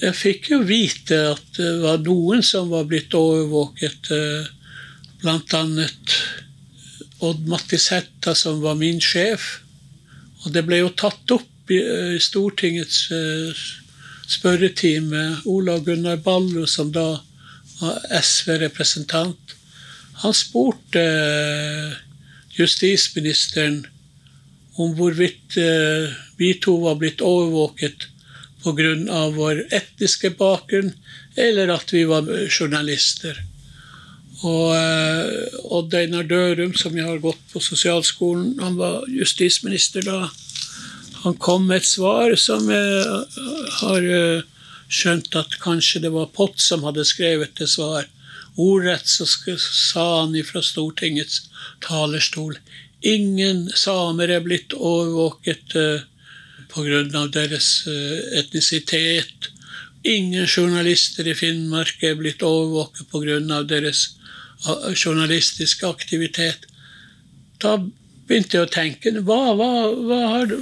Jeg 0.00 0.16
fikk 0.16 0.48
jo 0.54 0.62
vite 0.64 1.18
at 1.34 1.44
det 1.58 1.72
var 1.82 2.00
noen 2.04 2.40
som 2.44 2.70
var 2.72 2.86
blitt 2.88 3.12
overvåket, 3.16 4.08
eh, 4.12 4.48
bl.a. 5.20 5.62
Odd 7.22 7.44
Mattis 7.46 7.90
Hætta, 7.92 8.34
som 8.34 8.62
var 8.64 8.78
min 8.80 9.00
sjef. 9.04 9.60
Og 10.42 10.52
det 10.56 10.64
ble 10.66 10.80
jo 10.80 10.94
tatt 10.96 11.36
opp 11.36 11.70
i, 11.70 11.78
i 12.16 12.20
Stortingets 12.20 13.04
spørretime. 14.28 15.38
Olav 15.44 15.84
Gunnar 15.84 16.16
Ballo, 16.16 16.66
som 16.66 16.92
da 16.92 17.20
var 17.80 17.98
SV-representant, 18.22 19.56
han 20.22 20.34
spurte 20.36 21.02
uh, 21.02 21.94
justisministeren 22.54 23.82
om 24.80 24.94
hvorvidt 24.96 25.56
uh, 25.58 26.12
vi 26.38 26.52
to 26.62 26.76
var 26.84 27.00
blitt 27.00 27.24
overvåket 27.24 28.08
pga. 28.62 29.28
vår 29.34 29.64
etniske 29.74 30.30
bakgrunn, 30.38 30.92
eller 31.36 31.72
at 31.74 31.92
vi 31.92 32.04
var 32.06 32.28
journalister. 32.46 33.40
Og 34.42 34.74
Odd 35.70 35.94
Einar 35.94 36.22
Dørum, 36.26 36.74
som 36.74 36.96
jeg 36.96 37.06
har 37.06 37.18
gått 37.22 37.42
på 37.52 37.60
sosialskolen, 37.62 38.58
han 38.62 38.76
var 38.78 39.02
justisminister 39.10 40.02
da. 40.06 40.30
Han 41.22 41.36
kom 41.38 41.66
med 41.68 41.82
et 41.82 41.88
svar 41.88 42.34
som 42.40 42.70
jeg 42.70 43.04
har 43.80 44.06
uh, 44.06 44.42
skjønt 44.92 45.34
at 45.38 45.58
kanskje 45.62 46.02
det 46.04 46.12
var 46.14 46.32
Pott 46.34 46.60
som 46.60 46.82
hadde 46.86 47.06
skrevet 47.08 47.54
det 47.58 47.70
svar. 47.70 48.08
Ordrett 48.60 49.08
så 49.08 49.26
sa 49.26 50.06
han 50.20 50.34
fra 50.44 50.60
Stortingets 50.62 51.46
talerstol 51.84 52.58
ingen 53.02 53.66
samer 53.74 54.30
er 54.30 54.42
blitt 54.44 54.74
overvåket 54.76 55.76
uh, 55.78 56.04
pga. 56.72 57.26
deres 57.26 57.86
eh, 57.86 58.38
etnisitet. 58.40 59.50
Ingen 60.02 60.46
journalister 60.46 61.28
i 61.28 61.34
Finnmark 61.34 62.02
er 62.02 62.16
blitt 62.16 62.42
overvåket 62.42 63.10
pga. 63.10 63.62
deres 63.62 64.16
eh, 64.66 64.94
journalistiske 64.94 65.86
aktivitet. 65.86 66.66
Da 67.60 67.76
begynte 68.26 68.56
jeg 68.56 68.66
å 68.66 68.72
tenke 68.72 69.12
hva, 69.20 69.54
hva, 69.58 69.72
hva 69.92 70.20
har 70.36 70.56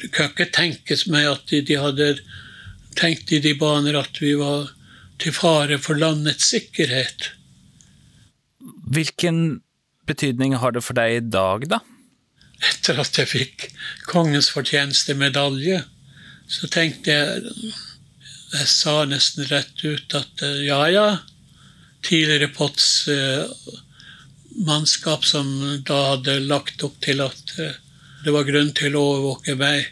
Det 0.00 0.12
kan 0.14 0.30
ikke 0.32 0.50
tenkes 0.54 1.06
meg 1.10 1.28
at 1.30 1.46
de, 1.50 1.62
de 1.66 1.78
hadde 1.80 2.14
tenkt 2.98 3.32
i 3.32 3.40
de 3.42 3.54
baner 3.58 3.96
at 3.98 4.20
vi 4.20 4.34
var 4.38 4.72
til 5.22 5.34
fare 5.36 5.78
for 5.80 5.98
landets 5.98 6.50
sikkerhet. 6.52 7.30
Hvilken 8.92 9.62
betydning 10.06 10.58
har 10.58 10.74
det 10.74 10.82
for 10.84 10.98
deg 10.98 11.16
i 11.16 11.24
dag, 11.32 11.68
da? 11.70 11.80
etter 12.68 13.00
at 13.02 13.18
jeg 13.18 13.30
fikk 13.30 13.66
Kongens 14.10 14.50
fortjenestemedalje, 14.54 15.82
så 16.50 16.68
tenkte 16.70 17.14
jeg 17.14 17.72
Jeg 18.52 18.68
sa 18.68 19.02
nesten 19.08 19.48
rett 19.48 19.80
ut 19.80 20.14
at 20.18 20.42
eh, 20.44 20.58
ja, 20.66 20.82
ja, 20.92 21.06
tidligere 22.04 22.50
POTS 22.52 22.88
eh, 23.08 23.70
mannskap 24.66 25.24
som 25.24 25.48
da 25.88 26.00
hadde 26.10 26.34
lagt 26.44 26.84
opp 26.84 26.98
til 27.00 27.22
at 27.24 27.54
eh, 27.56 27.78
det 28.24 28.34
var 28.34 28.48
grunn 28.48 28.72
til 28.76 28.96
å 28.96 29.04
overvåke 29.12 29.56
meg. 29.58 29.90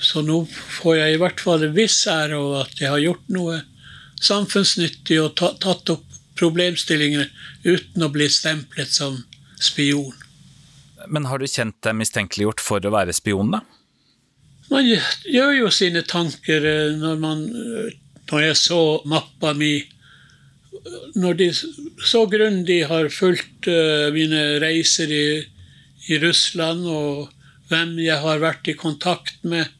Så 0.00 0.22
nå 0.26 0.42
får 0.80 0.96
jeg 0.98 1.14
i 1.14 1.20
hvert 1.22 1.40
fall 1.40 1.64
en 1.64 1.76
viss 1.76 2.00
ære 2.10 2.38
over 2.38 2.66
at 2.66 2.80
jeg 2.80 2.92
har 2.92 3.02
gjort 3.02 3.30
noe 3.32 3.60
samfunnsnyttig 4.24 5.20
og 5.22 5.36
tatt 5.38 5.94
opp 5.94 6.04
problemstillingene 6.38 7.28
uten 7.64 8.04
å 8.04 8.10
bli 8.12 8.28
stemplet 8.30 8.90
som 8.90 9.20
spion. 9.62 10.12
Men 11.08 11.28
har 11.28 11.40
du 11.40 11.46
kjent 11.48 11.76
deg 11.84 11.96
mistenkeliggjort 11.98 12.62
for 12.64 12.84
å 12.84 12.92
være 12.94 13.14
spion, 13.16 13.52
da? 13.54 13.62
Man 14.72 14.86
gjør 14.88 15.52
jo 15.58 15.70
sine 15.74 16.00
tanker 16.08 16.64
eh, 16.64 16.94
når 16.96 17.18
man 17.20 17.42
eh, 17.44 17.90
Når 18.30 18.40
jeg 18.40 18.56
så 18.56 18.78
mappa 19.04 19.50
mi 19.52 19.74
Når 21.20 21.36
de 21.36 21.48
så 21.52 22.22
grundig 22.32 22.78
har 22.88 23.10
fulgt 23.12 23.68
uh, 23.68 24.08
mine 24.12 24.40
reiser 24.60 25.12
i, 25.12 25.26
i, 26.08 26.18
Russland, 26.20 26.82
og 26.84 27.30
hvem 27.70 27.96
jeg 28.02 28.20
har 28.20 28.42
vært 28.42 28.68
i 28.68 28.76
kontakt 28.78 29.40
med 29.42 29.72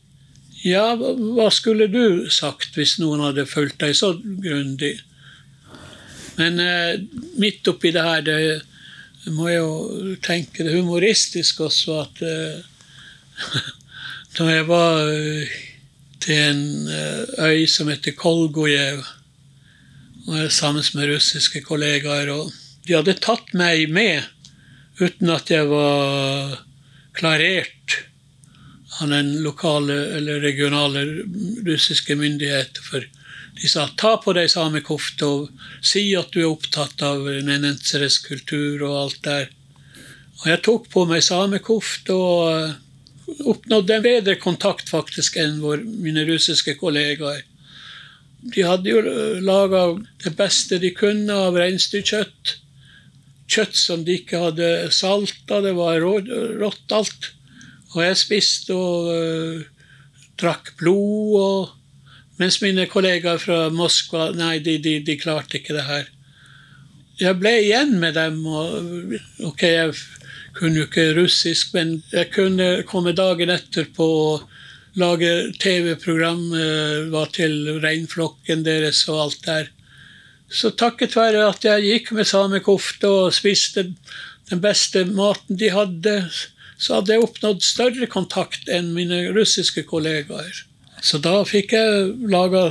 Ja, 0.64 0.94
hva 0.97 1.51
skulle 1.53 1.90
du 1.92 2.31
sagt 2.33 2.79
hvis 2.79 2.97
noen 2.97 3.20
hadde 3.20 3.44
fulgt 3.44 3.83
deg 3.83 3.92
så 3.99 4.14
grundig? 4.16 4.94
Men 6.38 6.57
eh, 6.62 7.03
midt 7.38 7.68
oppi 7.68 7.92
det 7.94 8.05
her 8.07 8.25
det 8.25 8.38
må 9.35 9.49
jeg 9.49 9.61
jo 9.61 10.14
tenke 10.25 10.64
det 10.64 10.75
humoristisk 10.75 11.61
også 11.66 11.99
at 12.03 12.23
eh, 12.25 12.64
da 14.38 14.49
jeg 14.51 14.66
var 14.68 15.05
uh, 15.05 15.55
til 16.25 16.40
en 16.40 16.62
uh, 16.88 17.47
øy 17.47 17.66
som 17.70 17.88
heter 17.92 18.16
Kolgojev, 18.18 19.05
sammen 20.49 20.85
med 20.97 21.11
russiske 21.11 21.61
kollegaer, 21.61 22.31
og 22.33 22.53
de 22.87 22.94
hadde 22.97 23.12
tatt 23.20 23.51
meg 23.53 23.90
med 23.92 24.25
uten 24.97 25.29
at 25.35 25.51
jeg 25.53 25.68
var 25.68 26.55
klarert 27.14 27.98
av 29.00 29.11
den 29.11 29.37
lokale 29.42 29.96
eller 30.16 30.40
regionale 30.40 31.05
russiske 31.66 32.16
myndighet. 32.16 32.79
for 32.79 33.05
de 33.55 33.68
sa 33.68 33.87
ta 33.96 34.16
på 34.18 34.33
deg 34.35 34.50
samekofte 34.50 35.27
og 35.27 35.66
si 35.83 36.09
at 36.18 36.33
du 36.35 36.40
er 36.42 36.50
opptatt 36.50 37.03
av 37.07 37.22
nenenseres 37.46 38.18
kultur 38.24 38.83
og 38.83 38.96
alt 39.03 39.20
der. 39.27 39.50
Og 40.42 40.48
jeg 40.50 40.62
tok 40.66 40.88
på 40.90 41.05
meg 41.07 41.22
samekofte 41.22 42.14
og 42.14 43.44
oppnådde 43.55 43.94
en 43.94 44.05
bedre 44.05 44.35
kontakt 44.42 44.90
faktisk 44.90 45.38
enn 45.40 45.61
mine 46.03 46.27
russiske 46.29 46.74
kollegaer. 46.81 47.44
De 48.44 48.66
hadde 48.66 48.90
jo 48.90 49.00
laga 49.40 49.87
det 50.24 50.35
beste 50.37 50.81
de 50.83 50.90
kunne 50.92 51.33
av 51.46 51.57
reinsdyrkjøtt. 51.57 52.59
Kjøtt 53.54 53.76
som 53.78 54.02
de 54.02 54.18
ikke 54.18 54.40
hadde 54.48 54.68
salta, 54.90 55.60
det 55.62 55.76
var 55.76 56.02
rått 56.02 56.94
alt. 56.94 57.30
Og 57.94 58.02
jeg 58.02 58.18
spiste 58.18 58.74
og 58.74 59.10
uh, 59.14 59.62
drakk 60.40 60.72
blod 60.80 61.36
og 61.38 62.40
mens 62.40 62.58
mine 62.64 62.88
kollegaer 62.90 63.38
fra 63.38 63.68
Moskva 63.70 64.32
nei, 64.34 64.58
de, 64.58 64.80
de, 64.82 64.96
de 65.06 65.14
klarte 65.20 65.60
ikke 65.60 65.76
det 65.76 65.84
her. 65.86 66.08
Jeg 67.20 67.38
ble 67.38 67.52
igjen 67.60 67.94
med 68.02 68.16
dem. 68.18 68.40
og 68.42 69.14
ok, 69.46 69.62
Jeg 69.62 69.94
kunne 70.58 70.80
jo 70.80 70.88
ikke 70.88 71.12
russisk, 71.20 71.70
men 71.76 72.00
jeg 72.10 72.32
kunne 72.34 72.82
komme 72.90 73.14
dagen 73.14 73.54
etter 73.54 73.86
på 73.94 74.08
å 74.24 74.34
lage 74.98 75.30
TV-program. 75.62 76.42
Uh, 76.50 77.14
var 77.14 77.30
til 77.38 77.78
reinflokken 77.84 78.66
deres 78.66 79.06
og 79.06 79.28
alt 79.28 79.46
der. 79.46 79.70
Så 80.54 80.70
takket 80.78 81.16
være 81.18 81.48
at 81.50 81.64
jeg 81.66 81.86
gikk 81.88 82.12
med 82.14 82.28
samekofte 82.30 83.10
og 83.10 83.34
spiste 83.34 83.88
den 84.50 84.60
beste 84.62 85.04
maten 85.08 85.58
de 85.58 85.70
hadde, 85.74 86.14
så 86.78 87.00
hadde 87.00 87.14
jeg 87.14 87.24
oppnådd 87.24 87.64
større 87.64 88.06
kontakt 88.10 88.68
enn 88.70 88.92
mine 88.94 89.24
russiske 89.34 89.86
kollegaer. 89.88 90.64
Så 91.04 91.18
da 91.22 91.40
fikk 91.48 91.74
jeg 91.74 92.12
laga 92.30 92.68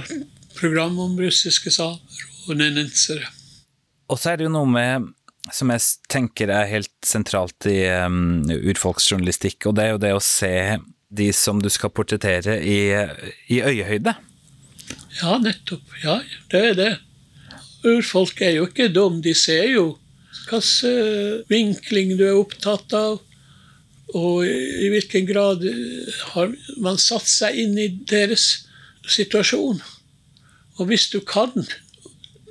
program 0.57 0.99
om 1.01 1.17
russiske 1.19 1.73
samer 1.73 2.23
og 2.47 2.57
nenensere. 2.59 3.27
Og 4.11 4.19
så 4.19 4.33
er 4.33 4.39
det 4.39 4.47
jo 4.47 4.55
noe 4.55 4.69
med 4.69 5.11
som 5.51 5.71
jeg 5.73 5.83
tenker 6.11 6.51
er 6.53 6.69
helt 6.69 6.93
sentralt 7.03 7.67
i 7.67 7.81
um, 8.05 8.45
urfolksjournalistikk, 8.47 9.67
og 9.67 9.75
det 9.75 9.85
er 9.85 9.91
jo 9.91 10.03
det 10.05 10.11
å 10.15 10.23
se 10.23 10.53
de 11.13 11.27
som 11.35 11.59
du 11.61 11.67
skal 11.69 11.91
portrettere, 11.93 12.55
i, 12.63 12.95
i 13.51 13.59
øyehøyde. 13.59 14.15
Ja, 15.19 15.35
nettopp. 15.41 15.83
Ja, 16.01 16.21
det 16.53 16.61
er 16.69 16.79
det. 16.79 16.93
Urfolk 17.83 18.41
er 18.41 18.57
jo 18.57 18.67
ikke 18.69 18.91
dum, 18.93 19.21
de 19.23 19.33
ser 19.37 19.67
jo 19.73 19.93
hvilken 20.49 21.45
vinkling 21.49 22.17
du 22.17 22.25
er 22.25 22.39
opptatt 22.39 22.93
av, 22.97 23.21
og 24.13 24.45
i 24.45 24.89
hvilken 24.91 25.25
grad 25.29 25.63
har 26.33 26.51
man 26.83 26.99
satt 27.01 27.27
seg 27.29 27.57
inn 27.63 27.77
i 27.79 27.87
deres 28.09 28.67
situasjon. 29.07 29.81
Og 30.77 30.89
hvis 30.89 31.07
du 31.13 31.19
kan 31.25 31.53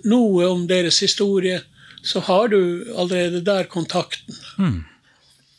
noe 0.08 0.48
om 0.48 0.66
deres 0.70 1.00
historie, 1.02 1.60
så 2.02 2.22
har 2.26 2.50
du 2.50 2.58
allerede 2.98 3.42
der 3.46 3.68
kontakten. 3.70 4.34
Mm. 4.58 4.82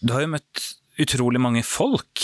Du 0.04 0.14
har 0.16 0.26
jo 0.26 0.34
møtt 0.36 0.64
utrolig 1.00 1.40
mange 1.40 1.64
folk. 1.64 2.24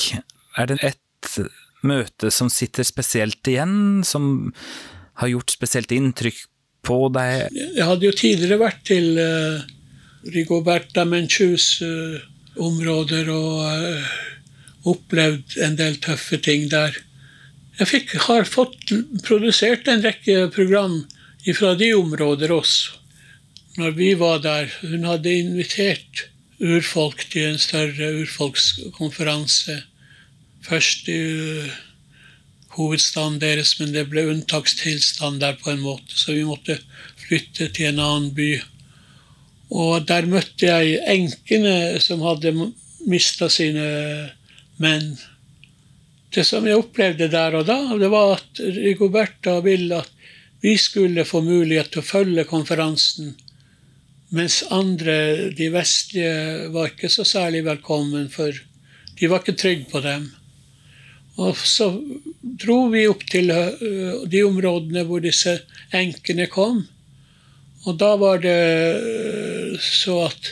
Er 0.59 0.67
det 0.67 0.81
ett 0.83 1.39
møte 1.87 2.31
som 2.31 2.49
sitter 2.51 2.83
spesielt 2.83 3.47
igjen, 3.47 4.03
som 4.03 4.51
har 5.19 5.31
gjort 5.31 5.55
spesielt 5.55 5.91
inntrykk 5.95 6.41
på 6.89 6.99
deg? 7.13 7.53
Jeg 7.53 7.85
hadde 7.85 8.09
jo 8.09 8.15
tidligere 8.17 8.59
vært 8.61 8.81
til 8.89 9.13
uh, 9.21 9.61
Rigoberta 10.33 11.05
Menchus 11.07 11.77
uh, 11.85 12.17
områder 12.59 13.29
og 13.33 13.61
uh, 13.69 14.09
opplevd 14.89 15.59
en 15.65 15.77
del 15.79 15.99
tøffe 16.03 16.41
ting 16.41 16.67
der. 16.71 16.97
Jeg 17.79 17.91
fikk, 17.93 18.15
har 18.27 18.47
fått 18.49 18.91
produsert 19.23 19.87
en 19.87 20.03
rekke 20.03 20.49
program 20.55 21.03
fra 21.55 21.75
de 21.79 21.93
områder 21.95 22.51
også. 22.51 22.97
Når 23.79 23.93
vi 23.95 24.09
var 24.19 24.41
der, 24.43 24.67
hun 24.81 25.05
hadde 25.07 25.31
invitert 25.39 26.25
urfolk 26.59 27.21
til 27.31 27.53
en 27.53 27.61
større 27.61 28.09
urfolkskonferanse. 28.19 29.77
Først 30.65 31.07
i 31.07 31.21
hovedstaden 32.75 33.39
deres, 33.41 33.75
men 33.79 33.93
det 33.95 34.07
ble 34.11 34.27
unntakstilstand 34.31 35.41
der 35.41 35.57
på 35.61 35.71
en 35.73 35.81
måte, 35.83 36.13
så 36.15 36.35
vi 36.35 36.45
måtte 36.47 36.77
flytte 37.19 37.69
til 37.73 37.91
en 37.91 38.03
annen 38.03 38.29
by. 38.37 38.51
Og 39.69 40.05
der 40.09 40.29
møtte 40.29 40.69
jeg 40.69 41.01
enkene 41.09 41.99
som 42.01 42.23
hadde 42.25 42.53
mista 43.09 43.49
sine 43.49 43.89
menn. 44.81 45.11
Det 46.33 46.45
som 46.45 46.65
jeg 46.67 46.77
opplevde 46.77 47.29
der 47.31 47.57
og 47.57 47.67
da, 47.69 47.79
det 47.97 48.09
var 48.13 48.37
at 48.37 48.61
Rigoberta 48.61 49.59
ville 49.65 50.01
at 50.03 50.15
vi 50.61 50.75
skulle 50.77 51.25
få 51.25 51.41
mulighet 51.41 51.93
til 51.93 52.03
å 52.03 52.09
følge 52.09 52.43
konferansen 52.49 53.37
mens 54.29 54.61
andre, 54.69 55.49
de 55.57 55.69
vestlige, 55.73 56.69
var 56.73 56.91
ikke 56.91 57.09
så 57.09 57.25
særlig 57.25 57.63
velkommen, 57.65 58.27
for 58.29 58.53
de 59.19 59.29
var 59.29 59.41
ikke 59.41 59.57
trygge 59.57 59.87
på 59.89 60.01
dem. 60.05 60.27
Og 61.39 61.59
så 61.63 61.89
dro 62.41 62.79
vi 62.91 63.05
opp 63.07 63.23
til 63.31 63.51
øh, 63.53 64.23
de 64.27 64.43
områdene 64.43 65.05
hvor 65.07 65.23
disse 65.23 65.59
enkene 65.95 66.49
kom. 66.51 66.81
Og 67.87 67.99
da 67.99 68.15
var 68.19 68.41
det 68.43 68.57
øh, 68.99 69.77
så 69.79 70.25
at 70.27 70.51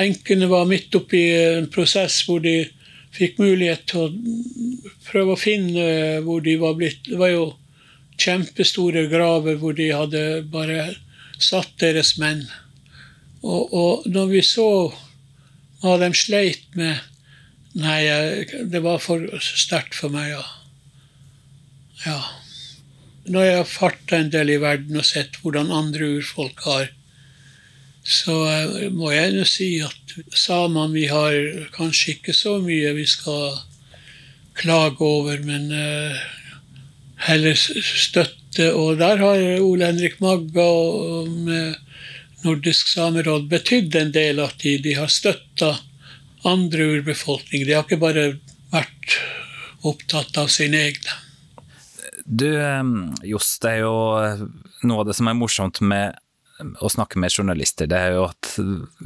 enkene 0.00 0.50
var 0.50 0.68
midt 0.68 0.94
oppi 0.94 1.22
en 1.32 1.70
prosess 1.72 2.20
hvor 2.26 2.42
de 2.44 2.68
fikk 3.16 3.40
mulighet 3.42 3.88
til 3.90 4.04
å 4.04 4.10
prøve 5.08 5.34
å 5.34 5.40
finne 5.40 6.20
hvor 6.22 6.44
de 6.44 6.54
var 6.60 6.76
blitt 6.78 7.08
Det 7.08 7.18
var 7.18 7.32
jo 7.32 7.46
kjempestore 8.20 9.08
graver 9.10 9.56
hvor 9.58 9.74
de 9.74 9.88
hadde 9.90 10.24
bare 10.52 10.92
satt 11.40 11.72
deres 11.80 12.18
menn. 12.20 12.44
Og, 13.40 13.72
og 13.72 14.10
når 14.12 14.26
vi 14.34 14.42
så 14.44 14.68
hva 15.80 15.96
de 16.02 16.10
sleit 16.12 16.66
med 16.76 17.00
Nei, 17.78 18.00
det 18.66 18.80
var 18.82 18.98
for 18.98 19.22
sterkt 19.38 19.94
for 19.94 20.10
meg, 20.10 20.32
ja. 20.32 20.44
ja. 22.06 22.20
Når 23.30 23.46
jeg 23.46 23.58
har 23.60 23.68
farta 23.68 24.18
en 24.18 24.32
del 24.32 24.50
i 24.56 24.58
verden 24.62 24.98
og 24.98 25.06
sett 25.06 25.38
hvordan 25.42 25.70
andre 25.70 26.16
urfolk 26.18 26.64
har, 26.66 26.90
så 28.02 28.36
eh, 28.48 28.88
må 28.90 29.12
jeg 29.12 29.34
nå 29.36 29.44
si 29.46 29.74
at 29.84 30.14
samene 30.34 30.96
vi 30.96 31.06
har 31.10 31.36
kanskje 31.76 32.16
ikke 32.16 32.34
så 32.34 32.56
mye 32.64 32.94
vi 32.96 33.06
skal 33.06 33.60
klage 34.60 35.04
over, 35.04 35.38
men 35.46 35.70
uh, 35.72 36.16
heller 37.28 37.54
støtte. 37.54 38.72
Og 38.74 38.98
der 38.98 39.22
har 39.22 39.44
Ole 39.62 39.86
Henrik 39.86 40.18
Magga 40.20 40.64
og 40.66 41.30
med 41.46 41.78
Nordisk 42.44 42.88
sameråd 42.90 43.46
betydd 43.48 43.94
en 43.96 44.12
del 44.12 44.40
at 44.42 44.58
de, 44.64 44.74
de 44.82 44.96
har 44.98 45.12
støtta 45.12 45.76
andre 46.48 46.86
urbefolkninger. 46.96 47.66
De 47.66 47.76
har 47.76 47.84
ikke 47.86 48.00
bare 48.00 48.26
vært 48.72 49.18
opptatt 49.86 50.36
av 50.40 50.50
sine 50.52 50.80
egne. 50.90 51.18
Du, 52.24 52.48
Johs, 53.26 53.56
det 53.62 53.76
er 53.76 53.84
jo 53.84 53.94
noe 54.86 55.02
av 55.02 55.08
det 55.08 55.16
som 55.18 55.30
er 55.30 55.38
morsomt 55.38 55.80
med 55.82 56.18
å 56.84 56.90
snakke 56.92 57.16
med 57.16 57.32
journalister, 57.32 57.88
det 57.88 57.96
er 57.96 58.14
jo 58.18 58.26
at 58.26 58.50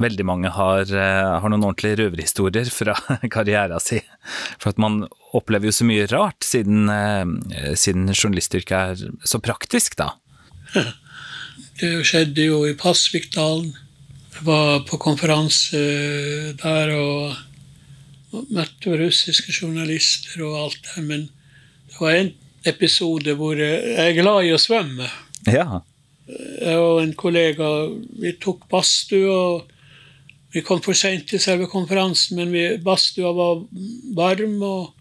veldig 0.01 0.25
mange 0.27 0.49
har, 0.51 0.83
eh, 0.91 1.39
har 1.39 1.51
noen 1.51 1.63
ordentlige 1.63 2.01
røverhistorier 2.01 2.67
fra 2.67 2.95
karrieren 3.35 3.79
sin. 3.79 4.03
For 4.59 4.73
at 4.73 4.81
man 4.81 5.05
opplever 5.31 5.69
jo 5.69 5.75
så 5.77 5.87
mye 5.87 6.09
rart, 6.11 6.43
siden, 6.43 6.91
siden 7.79 8.11
journalistyrket 8.11 8.75
er 8.75 9.15
så 9.23 9.39
praktisk, 9.39 9.95
da. 10.01 10.11
Det 11.79 12.05
skjedde 12.07 12.45
jo 12.45 12.61
i 12.67 12.75
Pasvikdalen. 12.79 13.73
Var 14.43 14.81
på 14.89 14.97
konferanse 14.99 15.79
der 16.59 16.91
og 16.97 17.35
møtte 18.51 18.97
russiske 18.99 19.53
journalister 19.55 20.43
og 20.43 20.57
alt 20.65 20.81
det. 20.89 21.03
Men 21.05 21.27
det 21.87 21.99
var 21.99 22.17
en 22.17 22.33
episode 22.67 23.35
hvor 23.37 23.59
jeg 23.59 23.95
er 24.01 24.17
glad 24.17 24.47
i 24.47 24.53
å 24.55 24.61
svømme. 24.61 25.07
Ja. 25.47 25.81
Jeg 26.25 26.81
og 26.81 27.03
en 27.03 27.13
kollega 27.17 27.69
vi 28.21 28.33
tok 28.41 28.65
badstue. 28.71 29.29
og 29.29 29.71
Vi 30.55 30.63
kom 30.65 30.81
for 30.83 30.97
seint 30.97 31.27
til 31.29 31.41
selve 31.41 31.69
konferansen, 31.71 32.39
men 32.39 32.53
vi, 32.55 32.65
badstua 32.83 33.31
var 33.35 33.63
varm. 34.17 34.57
og 34.63 34.93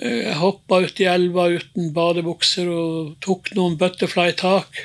Jeg 0.00 0.36
hoppa 0.40 0.80
ut 0.84 1.00
i 1.00 1.08
elva 1.10 1.48
uten 1.54 1.92
badebukser 1.96 2.68
og 2.72 3.14
tok 3.24 3.52
noen 3.56 3.78
butterfly-tak. 3.80 4.82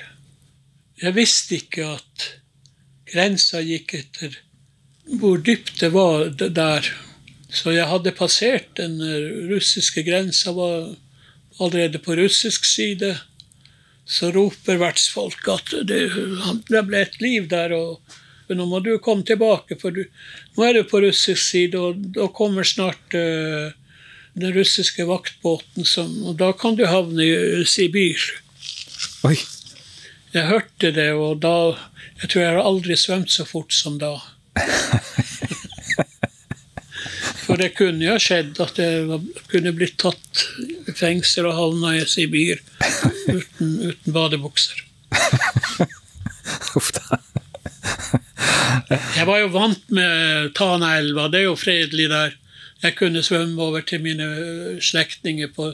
Jeg 1.02 1.18
visste 1.18 1.58
ikke 1.58 1.96
at 1.96 2.28
grensa 3.12 3.62
gikk 3.66 3.96
etter 4.00 4.40
hvor 5.20 5.42
dypt 5.44 5.80
det 5.82 5.92
var 5.94 6.30
der. 6.40 6.88
Så 7.52 7.74
jeg 7.76 7.90
hadde 7.90 8.14
passert 8.16 8.70
den 8.80 9.02
russiske 9.50 10.06
grensa, 10.08 10.54
var 10.56 10.94
allerede 11.60 12.00
på 12.00 12.16
russisk 12.16 12.66
side. 12.66 13.18
Så 14.08 14.32
roper 14.32 14.80
vertsfolk 14.80 15.48
at 15.52 15.74
det, 15.88 16.02
det 16.70 16.84
ble 16.88 17.04
et 17.04 17.20
liv 17.24 17.50
der, 17.52 17.76
og 17.76 18.00
nå 18.56 18.66
må 18.68 18.82
du 18.84 18.96
komme 19.04 19.24
tilbake, 19.28 19.78
for 19.80 19.96
du, 19.96 20.04
nå 20.58 20.66
er 20.68 20.80
du 20.80 20.88
på 20.88 21.02
russisk 21.04 21.42
side, 21.44 21.80
og 21.80 22.02
da 22.16 22.28
kommer 22.36 22.68
snart 22.68 23.16
uh, 23.16 23.72
den 24.34 24.56
russiske 24.56 25.06
vaktbåten, 25.08 25.88
som, 25.88 26.12
og 26.28 26.38
da 26.40 26.52
kan 26.56 26.76
du 26.80 26.86
havne 26.88 27.26
i 27.26 27.66
Sibir. 27.68 28.20
Oi. 29.28 29.38
Jeg 30.32 30.48
hørte 30.48 30.94
det, 30.96 31.10
og 31.20 31.42
da 31.44 31.56
Jeg 32.22 32.30
tror 32.30 32.44
jeg 32.44 32.54
har 32.54 32.70
aldri 32.70 32.98
svømt 33.00 33.32
så 33.34 33.46
fort 33.48 33.74
som 33.74 33.98
da. 34.02 34.16
For 37.42 37.60
det 37.60 37.74
kunne 37.76 38.06
jo 38.06 38.18
skjedd 38.22 38.60
at 38.64 38.78
jeg 38.80 39.20
kunne 39.52 39.74
blitt 39.76 39.98
tatt 40.00 40.46
i 40.88 40.94
fengsel 40.96 41.50
og 41.50 41.58
havna 41.58 41.98
i 41.98 42.06
Sibir 42.08 42.62
uten, 43.28 43.74
uten 43.90 44.16
badebukser. 44.16 44.78
Uff 46.80 46.92
da. 46.96 47.20
Jeg 49.18 49.28
var 49.28 49.42
jo 49.42 49.50
vant 49.54 49.92
med 49.94 50.54
Tanaelva, 50.58 51.28
det 51.32 51.42
er 51.42 51.50
jo 51.50 51.58
fredelig 51.60 52.08
der. 52.12 52.38
Jeg 52.82 52.96
kunne 52.98 53.24
svømme 53.24 53.62
over 53.62 53.84
til 53.86 54.02
mine 54.02 54.28
slektninger 54.82 55.52
på, 55.56 55.74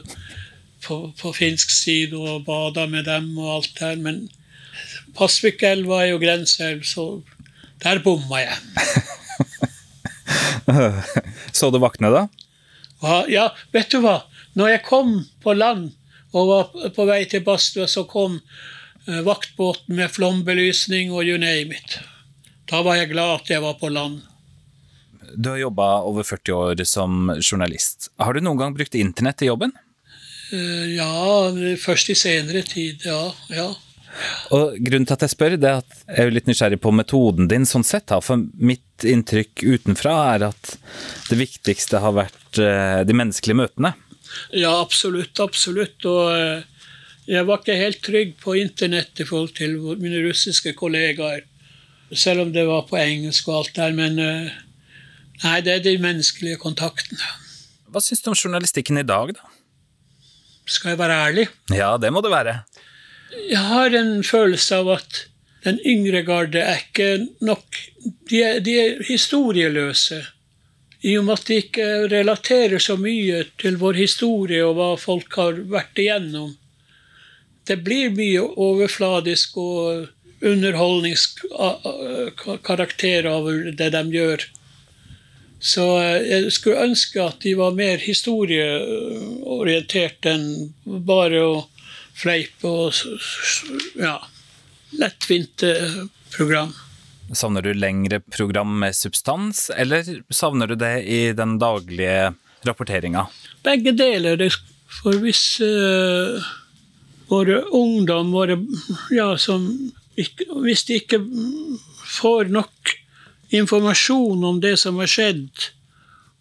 på, 0.84 0.98
på 1.20 1.32
finsk 1.36 1.70
side 1.72 2.18
og 2.18 2.44
bada 2.48 2.86
med 2.90 3.06
dem 3.08 3.30
og 3.38 3.54
alt 3.58 3.72
der. 3.80 3.96
Men 4.02 4.26
Pasvikelva 5.18 6.04
er 6.04 6.12
jo 6.12 6.22
grenseelv, 6.22 6.84
så 6.86 7.08
der 7.82 7.98
bomma 8.04 8.44
jeg. 8.44 8.56
Så 11.58 11.70
du 11.72 11.78
vaktene, 11.80 12.10
da? 12.12 12.26
Ja, 13.30 13.48
vet 13.72 13.90
du 13.92 14.02
hva? 14.04 14.20
Når 14.58 14.74
jeg 14.74 14.84
kom 14.86 15.14
på 15.42 15.54
land 15.56 15.92
og 16.36 16.50
var 16.50 16.90
på 16.94 17.06
vei 17.08 17.22
til 17.30 17.44
badstua, 17.46 17.86
så 17.88 18.04
kom 18.08 18.36
uh, 18.38 19.20
vaktbåten 19.24 19.96
med 19.96 20.12
flombelysning 20.12 21.12
og 21.14 21.24
you 21.24 21.38
name 21.40 21.76
it. 21.78 21.98
Da 22.68 22.82
var 22.84 22.98
jeg 22.98 23.12
glad 23.14 23.42
at 23.42 23.52
jeg 23.54 23.64
var 23.64 23.78
på 23.80 23.88
land. 23.92 24.20
Du 25.34 25.52
har 25.52 25.60
jobba 25.60 25.88
over 26.08 26.26
40 26.26 26.52
år 26.56 26.84
som 26.88 27.32
journalist. 27.40 28.10
Har 28.20 28.34
du 28.34 28.42
noen 28.44 28.60
gang 28.60 28.76
brukt 28.76 28.96
internett 28.98 29.44
i 29.44 29.48
jobben? 29.48 29.72
Uh, 30.52 30.86
ja, 30.92 31.08
først 31.80 32.12
i 32.12 32.18
senere 32.18 32.64
tid, 32.66 33.06
ja. 33.08 33.22
ja. 33.52 33.70
Og 34.54 34.76
Grunnen 34.82 35.06
til 35.06 35.16
at 35.16 35.24
jeg 35.26 35.34
spør, 35.34 35.56
det 35.60 35.68
er 35.68 35.80
at 35.82 35.98
jeg 36.06 36.26
er 36.26 36.34
litt 36.34 36.48
nysgjerrig 36.48 36.80
på 36.82 36.92
metoden 36.94 37.48
din. 37.50 37.66
sånn 37.68 37.86
sett. 37.86 38.12
For 38.24 38.40
mitt 38.54 39.06
inntrykk 39.06 39.62
utenfra 39.62 40.14
er 40.34 40.48
at 40.48 40.74
det 41.28 41.38
viktigste 41.38 42.00
har 42.02 42.16
vært 42.16 42.60
eh, 42.62 43.02
de 43.06 43.16
menneskelige 43.16 43.60
møtene. 43.60 43.94
Ja, 44.56 44.78
absolutt. 44.80 45.38
Absolutt. 45.40 46.04
Og 46.08 46.32
eh, 46.34 46.64
jeg 47.28 47.44
var 47.48 47.60
ikke 47.60 47.76
helt 47.78 48.00
trygg 48.04 48.34
på 48.42 48.56
internett 48.60 49.20
i 49.20 49.28
forhold 49.28 49.54
til 49.58 49.76
mine 50.00 50.22
russiske 50.26 50.74
kollegaer. 50.78 51.44
Selv 52.16 52.46
om 52.46 52.54
det 52.54 52.64
var 52.68 52.86
på 52.88 52.96
engelsk 53.00 53.50
og 53.50 53.60
alt 53.60 53.76
der. 53.76 53.94
Men 53.96 54.18
eh, 54.22 54.56
nei, 55.44 55.60
det 55.64 55.76
er 55.76 55.84
de 55.84 55.98
menneskelige 56.02 56.60
kontaktene. 56.62 57.36
Hva 57.88 58.02
syns 58.04 58.24
du 58.24 58.32
om 58.32 58.36
journalistikken 58.36 59.00
i 59.00 59.06
dag, 59.06 59.36
da? 59.36 59.54
Skal 60.68 60.92
jeg 60.92 60.98
være 61.00 61.14
ærlig? 61.24 61.44
Ja, 61.72 61.94
det 61.96 62.10
må 62.12 62.20
det 62.20 62.32
være. 62.32 62.58
Jeg 63.36 63.64
har 63.70 63.94
en 63.94 64.24
følelse 64.24 64.76
av 64.80 64.88
at 64.96 65.26
den 65.64 65.80
yngre 65.86 66.22
garde 66.24 66.60
er 66.62 66.76
ikke 66.80 67.26
nok 67.44 67.76
De 68.30 68.42
er, 68.44 68.60
de 68.60 68.80
er 68.80 69.02
historieløse. 69.08 70.26
I 71.02 71.18
og 71.18 71.24
med 71.24 71.34
at 71.38 71.46
de 71.48 71.54
ikke 71.62 72.08
relaterer 72.12 72.78
så 72.82 72.96
mye 73.00 73.44
til 73.60 73.76
vår 73.80 73.94
historie 73.98 74.64
og 74.66 74.74
hva 74.78 74.96
folk 75.00 75.34
har 75.40 75.54
vært 75.72 75.98
igjennom. 75.98 76.56
det 77.68 77.76
blir 77.84 78.10
mye 78.16 78.40
overfladisk 78.40 79.56
og 79.60 80.06
underholdningskarakter 80.40 83.26
av 83.28 83.44
det 83.76 83.90
de 83.92 84.02
gjør. 84.14 84.40
Så 85.58 85.82
jeg 86.22 86.52
skulle 86.54 86.84
ønske 86.86 87.18
at 87.22 87.40
de 87.42 87.54
var 87.58 87.72
mer 87.76 87.98
historieorientert 87.98 90.26
enn 90.30 90.72
bare 90.86 91.42
å 91.42 91.66
fleipe 92.18 92.68
og 92.68 92.92
ja, 93.98 94.16
lettvinte 94.98 95.72
program. 96.34 96.74
Savner 97.36 97.62
du 97.62 97.74
lengre 97.76 98.20
program 98.20 98.78
med 98.80 98.96
substans, 98.96 99.68
eller 99.76 100.06
savner 100.32 100.70
du 100.70 100.78
det 100.80 100.94
i 101.04 101.20
den 101.36 101.58
daglige 101.60 102.32
rapporteringa? 102.64 103.26
Begge 103.64 103.92
deler. 103.92 104.48
For 104.88 105.18
hvis 105.20 105.60
uh, 105.60 106.40
våre 107.28 107.60
ungdom 107.76 108.32
våre, 108.32 108.56
ja, 109.12 109.34
som, 109.38 109.68
Hvis 110.16 110.84
de 110.88 110.96
ikke 110.98 111.20
får 112.08 112.48
nok 112.50 112.94
informasjon 113.54 114.44
om 114.44 114.56
det 114.60 114.74
som 114.80 114.96
har 114.98 115.06
skjedd, 115.06 115.68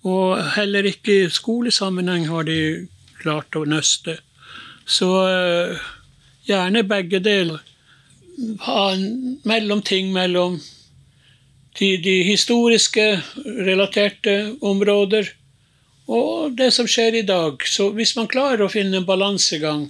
og 0.07 0.39
heller 0.55 0.87
ikke 0.87 1.17
i 1.25 1.29
skolesammenheng 1.29 2.25
har 2.31 2.47
de 2.47 2.87
klart 3.19 3.53
å 3.59 3.65
nøste, 3.67 4.17
så 4.87 5.09
uh, 5.27 5.87
gjerne 6.47 6.85
begge 6.87 7.19
deler. 7.23 7.61
Ha 8.65 8.81
en 8.93 9.37
mellomting 9.47 10.13
mellom 10.13 10.59
de, 11.79 11.89
de 12.01 12.21
historiske 12.25 13.07
relaterte 13.67 14.37
områder 14.61 15.33
og 16.07 16.55
det 16.55 16.71
som 16.71 16.87
skjer 16.87 17.19
i 17.19 17.25
dag. 17.27 17.63
Så 17.67 17.89
hvis 17.95 18.15
man 18.15 18.29
klarer 18.31 18.63
å 18.63 18.71
finne 18.71 19.01
en 19.01 19.07
balansegang, 19.07 19.89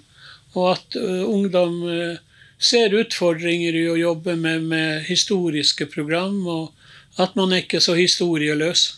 og 0.58 0.72
at 0.74 0.98
uh, 0.98 1.26
ungdom 1.30 1.84
uh, 1.86 2.18
ser 2.58 2.96
utfordringer 2.98 3.76
i 3.78 3.86
å 3.92 3.98
jobbe 4.00 4.36
med, 4.40 4.66
med, 4.72 5.04
historiske 5.06 5.86
program, 5.94 6.40
og 6.48 7.22
at 7.22 7.38
man 7.38 7.54
er 7.54 7.66
ikke 7.66 7.82
så 7.84 7.94
historieløs. 7.98 8.90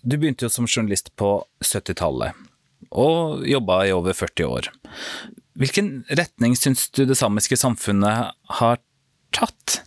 Du 0.00 0.16
begynte 0.16 0.46
jo 0.46 0.52
som 0.52 0.68
journalist 0.68 1.12
på 1.20 1.34
70-tallet, 1.60 2.32
og 2.90 3.44
jobba 3.44 3.82
i 3.84 3.92
over 3.92 4.16
40 4.16 4.48
år. 4.48 4.70
Hvilken 5.60 6.04
retning 6.08 6.56
syns 6.58 6.88
du 6.94 7.04
det 7.08 7.18
samiske 7.18 7.58
samfunnet 7.58 8.32
har 8.60 8.80
tatt? 9.36 9.80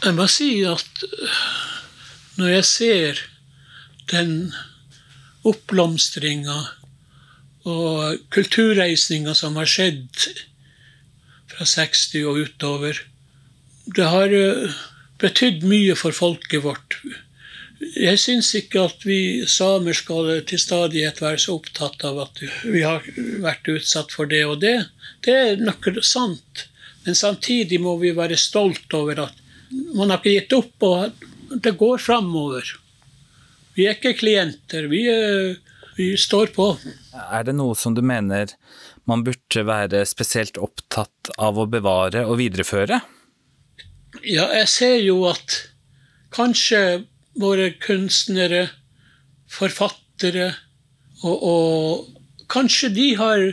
Jeg 0.00 0.16
må 0.16 0.26
si 0.30 0.52
at 0.64 1.04
når 2.40 2.54
jeg 2.54 2.68
ser 2.68 3.24
den 4.10 4.52
oppblomstringa 5.46 6.58
og 7.68 8.22
kulturreisninga 8.32 9.34
som 9.36 9.58
har 9.60 9.68
skjedd 9.68 10.24
fra 11.50 11.66
60 11.68 12.24
og 12.30 12.40
utover. 12.46 13.00
Det 13.96 14.06
har 14.08 14.32
eh, 14.32 14.78
betydd 15.20 15.66
mye 15.68 15.96
for 15.98 16.16
folket 16.16 16.64
vårt. 16.64 16.96
Jeg 17.96 18.18
syns 18.22 18.52
ikke 18.54 18.84
at 18.86 19.04
vi 19.06 19.46
samer 19.50 19.96
skal 19.96 20.28
til 20.46 20.60
stadighet 20.62 21.18
være 21.22 21.40
så 21.42 21.56
opptatt 21.58 22.04
av 22.06 22.20
at 22.26 22.42
vi 22.62 22.84
har 22.84 23.06
vært 23.42 23.70
utsatt 23.72 24.14
for 24.14 24.30
det 24.30 24.44
og 24.46 24.60
det. 24.62 24.76
Det 25.26 25.34
er 25.34 25.62
noe 25.64 26.04
sant. 26.06 26.66
Men 27.06 27.16
samtidig 27.16 27.80
må 27.82 27.96
vi 27.98 28.12
være 28.14 28.38
stolt 28.38 28.92
over 28.94 29.24
at 29.26 29.40
man 29.96 30.12
har 30.12 30.20
ikke 30.20 30.36
gitt 30.36 30.54
opp, 30.54 30.86
og 30.86 31.58
det 31.64 31.74
går 31.80 32.02
framover. 32.02 32.66
Vi 33.74 33.86
er 33.88 33.96
ikke 33.96 34.18
klienter. 34.18 34.86
Vi, 34.90 35.02
vi 35.96 36.10
står 36.20 36.52
på. 36.54 36.72
Er 37.16 37.46
det 37.46 37.56
noe 37.58 37.76
som 37.78 37.96
du 37.96 38.02
mener 38.04 38.54
man 39.08 39.24
burde 39.26 39.64
være 39.66 40.04
spesielt 40.06 40.60
opptatt 40.60 41.32
av 41.40 41.58
å 41.58 41.66
bevare 41.70 42.26
og 42.28 42.38
videreføre? 42.38 43.00
Ja, 44.26 44.50
jeg 44.58 44.68
ser 44.70 44.98
jo 45.00 45.22
at 45.30 45.56
kanskje 46.34 47.06
våre 47.40 47.70
kunstnere, 47.80 48.68
forfattere 49.50 50.52
og, 51.24 51.36
og 51.42 52.46
kanskje 52.52 52.90
de 52.94 53.08
har 53.20 53.46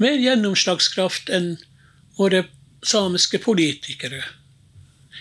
mer 0.00 0.18
gjennomslagskraft 0.20 1.30
enn 1.32 1.54
våre 2.18 2.44
samiske 2.86 3.40
politikere. 3.44 4.22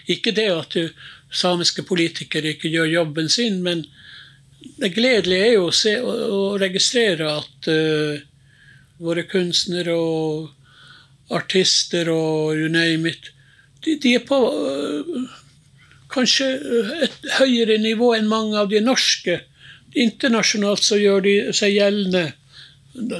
Ikke 0.10 0.34
det 0.36 0.48
at 0.52 0.78
samiske 1.32 1.84
politikere 1.88 2.56
ikke 2.56 2.72
gjør 2.72 2.94
jobben 2.94 3.30
sin, 3.30 3.60
men 3.64 3.84
det 4.80 4.94
gledelige 4.96 5.50
er 5.50 5.54
jo 5.58 5.68
å, 5.70 5.76
se, 5.76 5.96
å 6.02 6.56
registrere 6.60 7.28
at 7.40 7.70
uh, 7.72 8.20
våre 9.00 9.24
kunstnere 9.30 9.96
og 9.96 11.36
artister 11.36 12.10
og 12.12 12.58
you 12.58 12.72
name 12.72 13.12
it, 13.12 13.30
de, 13.86 13.96
de 14.02 14.16
er 14.18 14.26
på 14.28 14.40
uh, 14.40 15.38
kanskje 16.14 16.48
et 17.06 17.30
høyere 17.38 17.78
nivå 17.82 18.14
enn 18.18 18.30
mange 18.30 18.58
av 18.60 18.70
de 18.72 18.82
norske. 18.84 19.40
Internasjonalt 19.98 20.84
så 20.86 21.00
gjør 21.00 21.24
de 21.26 21.36
seg 21.56 21.76
gjeldende. 21.78 22.34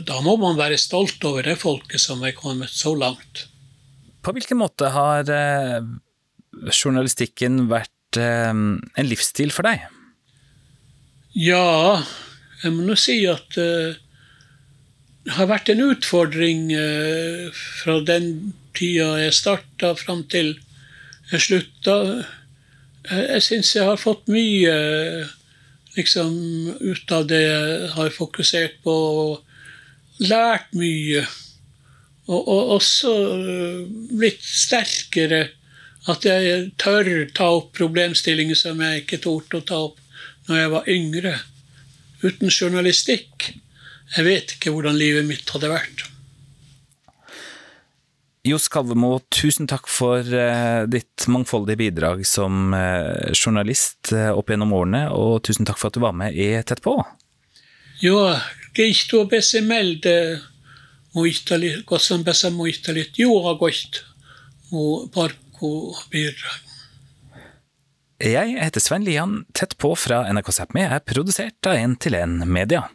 Da 0.06 0.20
må 0.26 0.36
man 0.42 0.58
være 0.60 0.80
stolt 0.82 1.24
over 1.26 1.46
det 1.46 1.58
folket 1.62 2.02
som 2.02 2.24
er 2.26 2.36
kommet 2.38 2.74
så 2.74 2.96
langt. 2.98 3.46
På 4.26 4.34
hvilken 4.36 4.60
måte 4.60 4.90
har 4.92 5.30
eh, 5.32 5.80
journalistikken 6.74 7.68
vært 7.72 8.20
eh, 8.20 8.52
en 8.52 9.08
livsstil 9.08 9.54
for 9.56 9.70
deg? 9.70 9.86
Ja, 11.38 12.02
jeg 12.64 12.76
må 12.76 12.84
nå 12.90 12.98
si 13.00 13.22
at 13.30 13.54
det 13.56 15.36
har 15.38 15.48
vært 15.48 15.70
en 15.70 15.84
utfordring 15.86 16.72
fra 17.54 18.00
den 18.04 18.54
tida 18.76 19.12
jeg 19.22 19.36
starta, 19.38 19.94
fram 20.00 20.24
til 20.32 20.56
jeg 21.30 21.44
slutta. 21.46 21.96
Jeg, 23.08 23.26
jeg 23.26 23.46
syns 23.46 23.76
jeg 23.76 23.88
har 23.88 24.00
fått 24.02 24.28
mye 24.32 24.74
liksom, 25.96 26.34
ut 26.80 27.14
av 27.16 27.28
det 27.30 27.44
jeg 27.44 27.94
har 27.96 28.12
fokusert 28.16 28.82
på, 28.86 28.96
og 28.96 30.26
lært 30.26 30.74
mye. 30.78 31.24
Og, 32.30 32.42
og 32.42 32.76
også 32.78 33.14
uh, 33.40 33.88
blitt 34.20 34.44
sterkere. 34.46 35.48
At 36.10 36.26
jeg 36.26 36.70
tør 36.80 37.10
ta 37.36 37.50
opp 37.58 37.74
problemstillinger 37.78 38.58
som 38.58 38.80
jeg 38.82 39.04
ikke 39.04 39.20
torde 39.22 39.60
å 39.60 39.66
ta 39.68 39.82
opp 39.90 40.00
når 40.50 40.58
jeg 40.58 40.70
var 40.74 40.88
yngre, 40.90 41.34
uten 42.24 42.50
journalistikk. 42.50 43.52
Jeg 44.16 44.26
vet 44.26 44.56
ikke 44.56 44.72
hvordan 44.74 44.98
livet 44.98 45.28
mitt 45.28 45.52
hadde 45.54 45.70
vært. 45.70 46.08
Johs 48.48 48.70
Kalvemo, 48.72 49.18
tusen 49.36 49.68
takk 49.68 49.90
for 49.92 50.24
uh, 50.24 50.86
ditt 50.88 51.26
mangfoldige 51.28 51.82
bidrag 51.82 52.22
som 52.28 52.72
uh, 52.72 53.34
journalist 53.36 54.14
uh, 54.16 54.32
opp 54.32 54.54
gjennom 54.54 54.72
årene, 54.78 55.10
og 55.12 55.42
tusen 55.44 55.68
takk 55.68 55.82
for 55.82 55.92
at 55.92 55.98
du 55.98 56.04
var 56.06 56.16
med 56.16 56.38
i 56.40 56.54
Tett 56.64 56.80
på. 56.86 56.96
Ja, 58.00 58.40
gehto 58.78 59.26
besemelde 59.28 60.14
muistalit, 61.18 61.84
kosan 61.90 62.24
besa 62.24 62.52
muistalit, 62.56 63.20
juha 63.20 63.58
goist, 63.60 64.06
mu 64.72 65.10
parku 65.12 65.92
birra. 66.14 66.56
Jeg 68.20 68.56
heter 68.60 68.84
Svein 68.84 69.04
Lian. 69.08 69.36
Tett 69.56 69.78
på 69.80 69.94
fra 69.96 70.26
NRK 70.32 70.52
Sápmi 70.52 70.84
er 70.84 71.04
produsert 71.08 71.68
av 71.68 71.80
1 71.80 72.00
til 72.04 72.16
1 72.20 72.42
Media. 72.48 72.88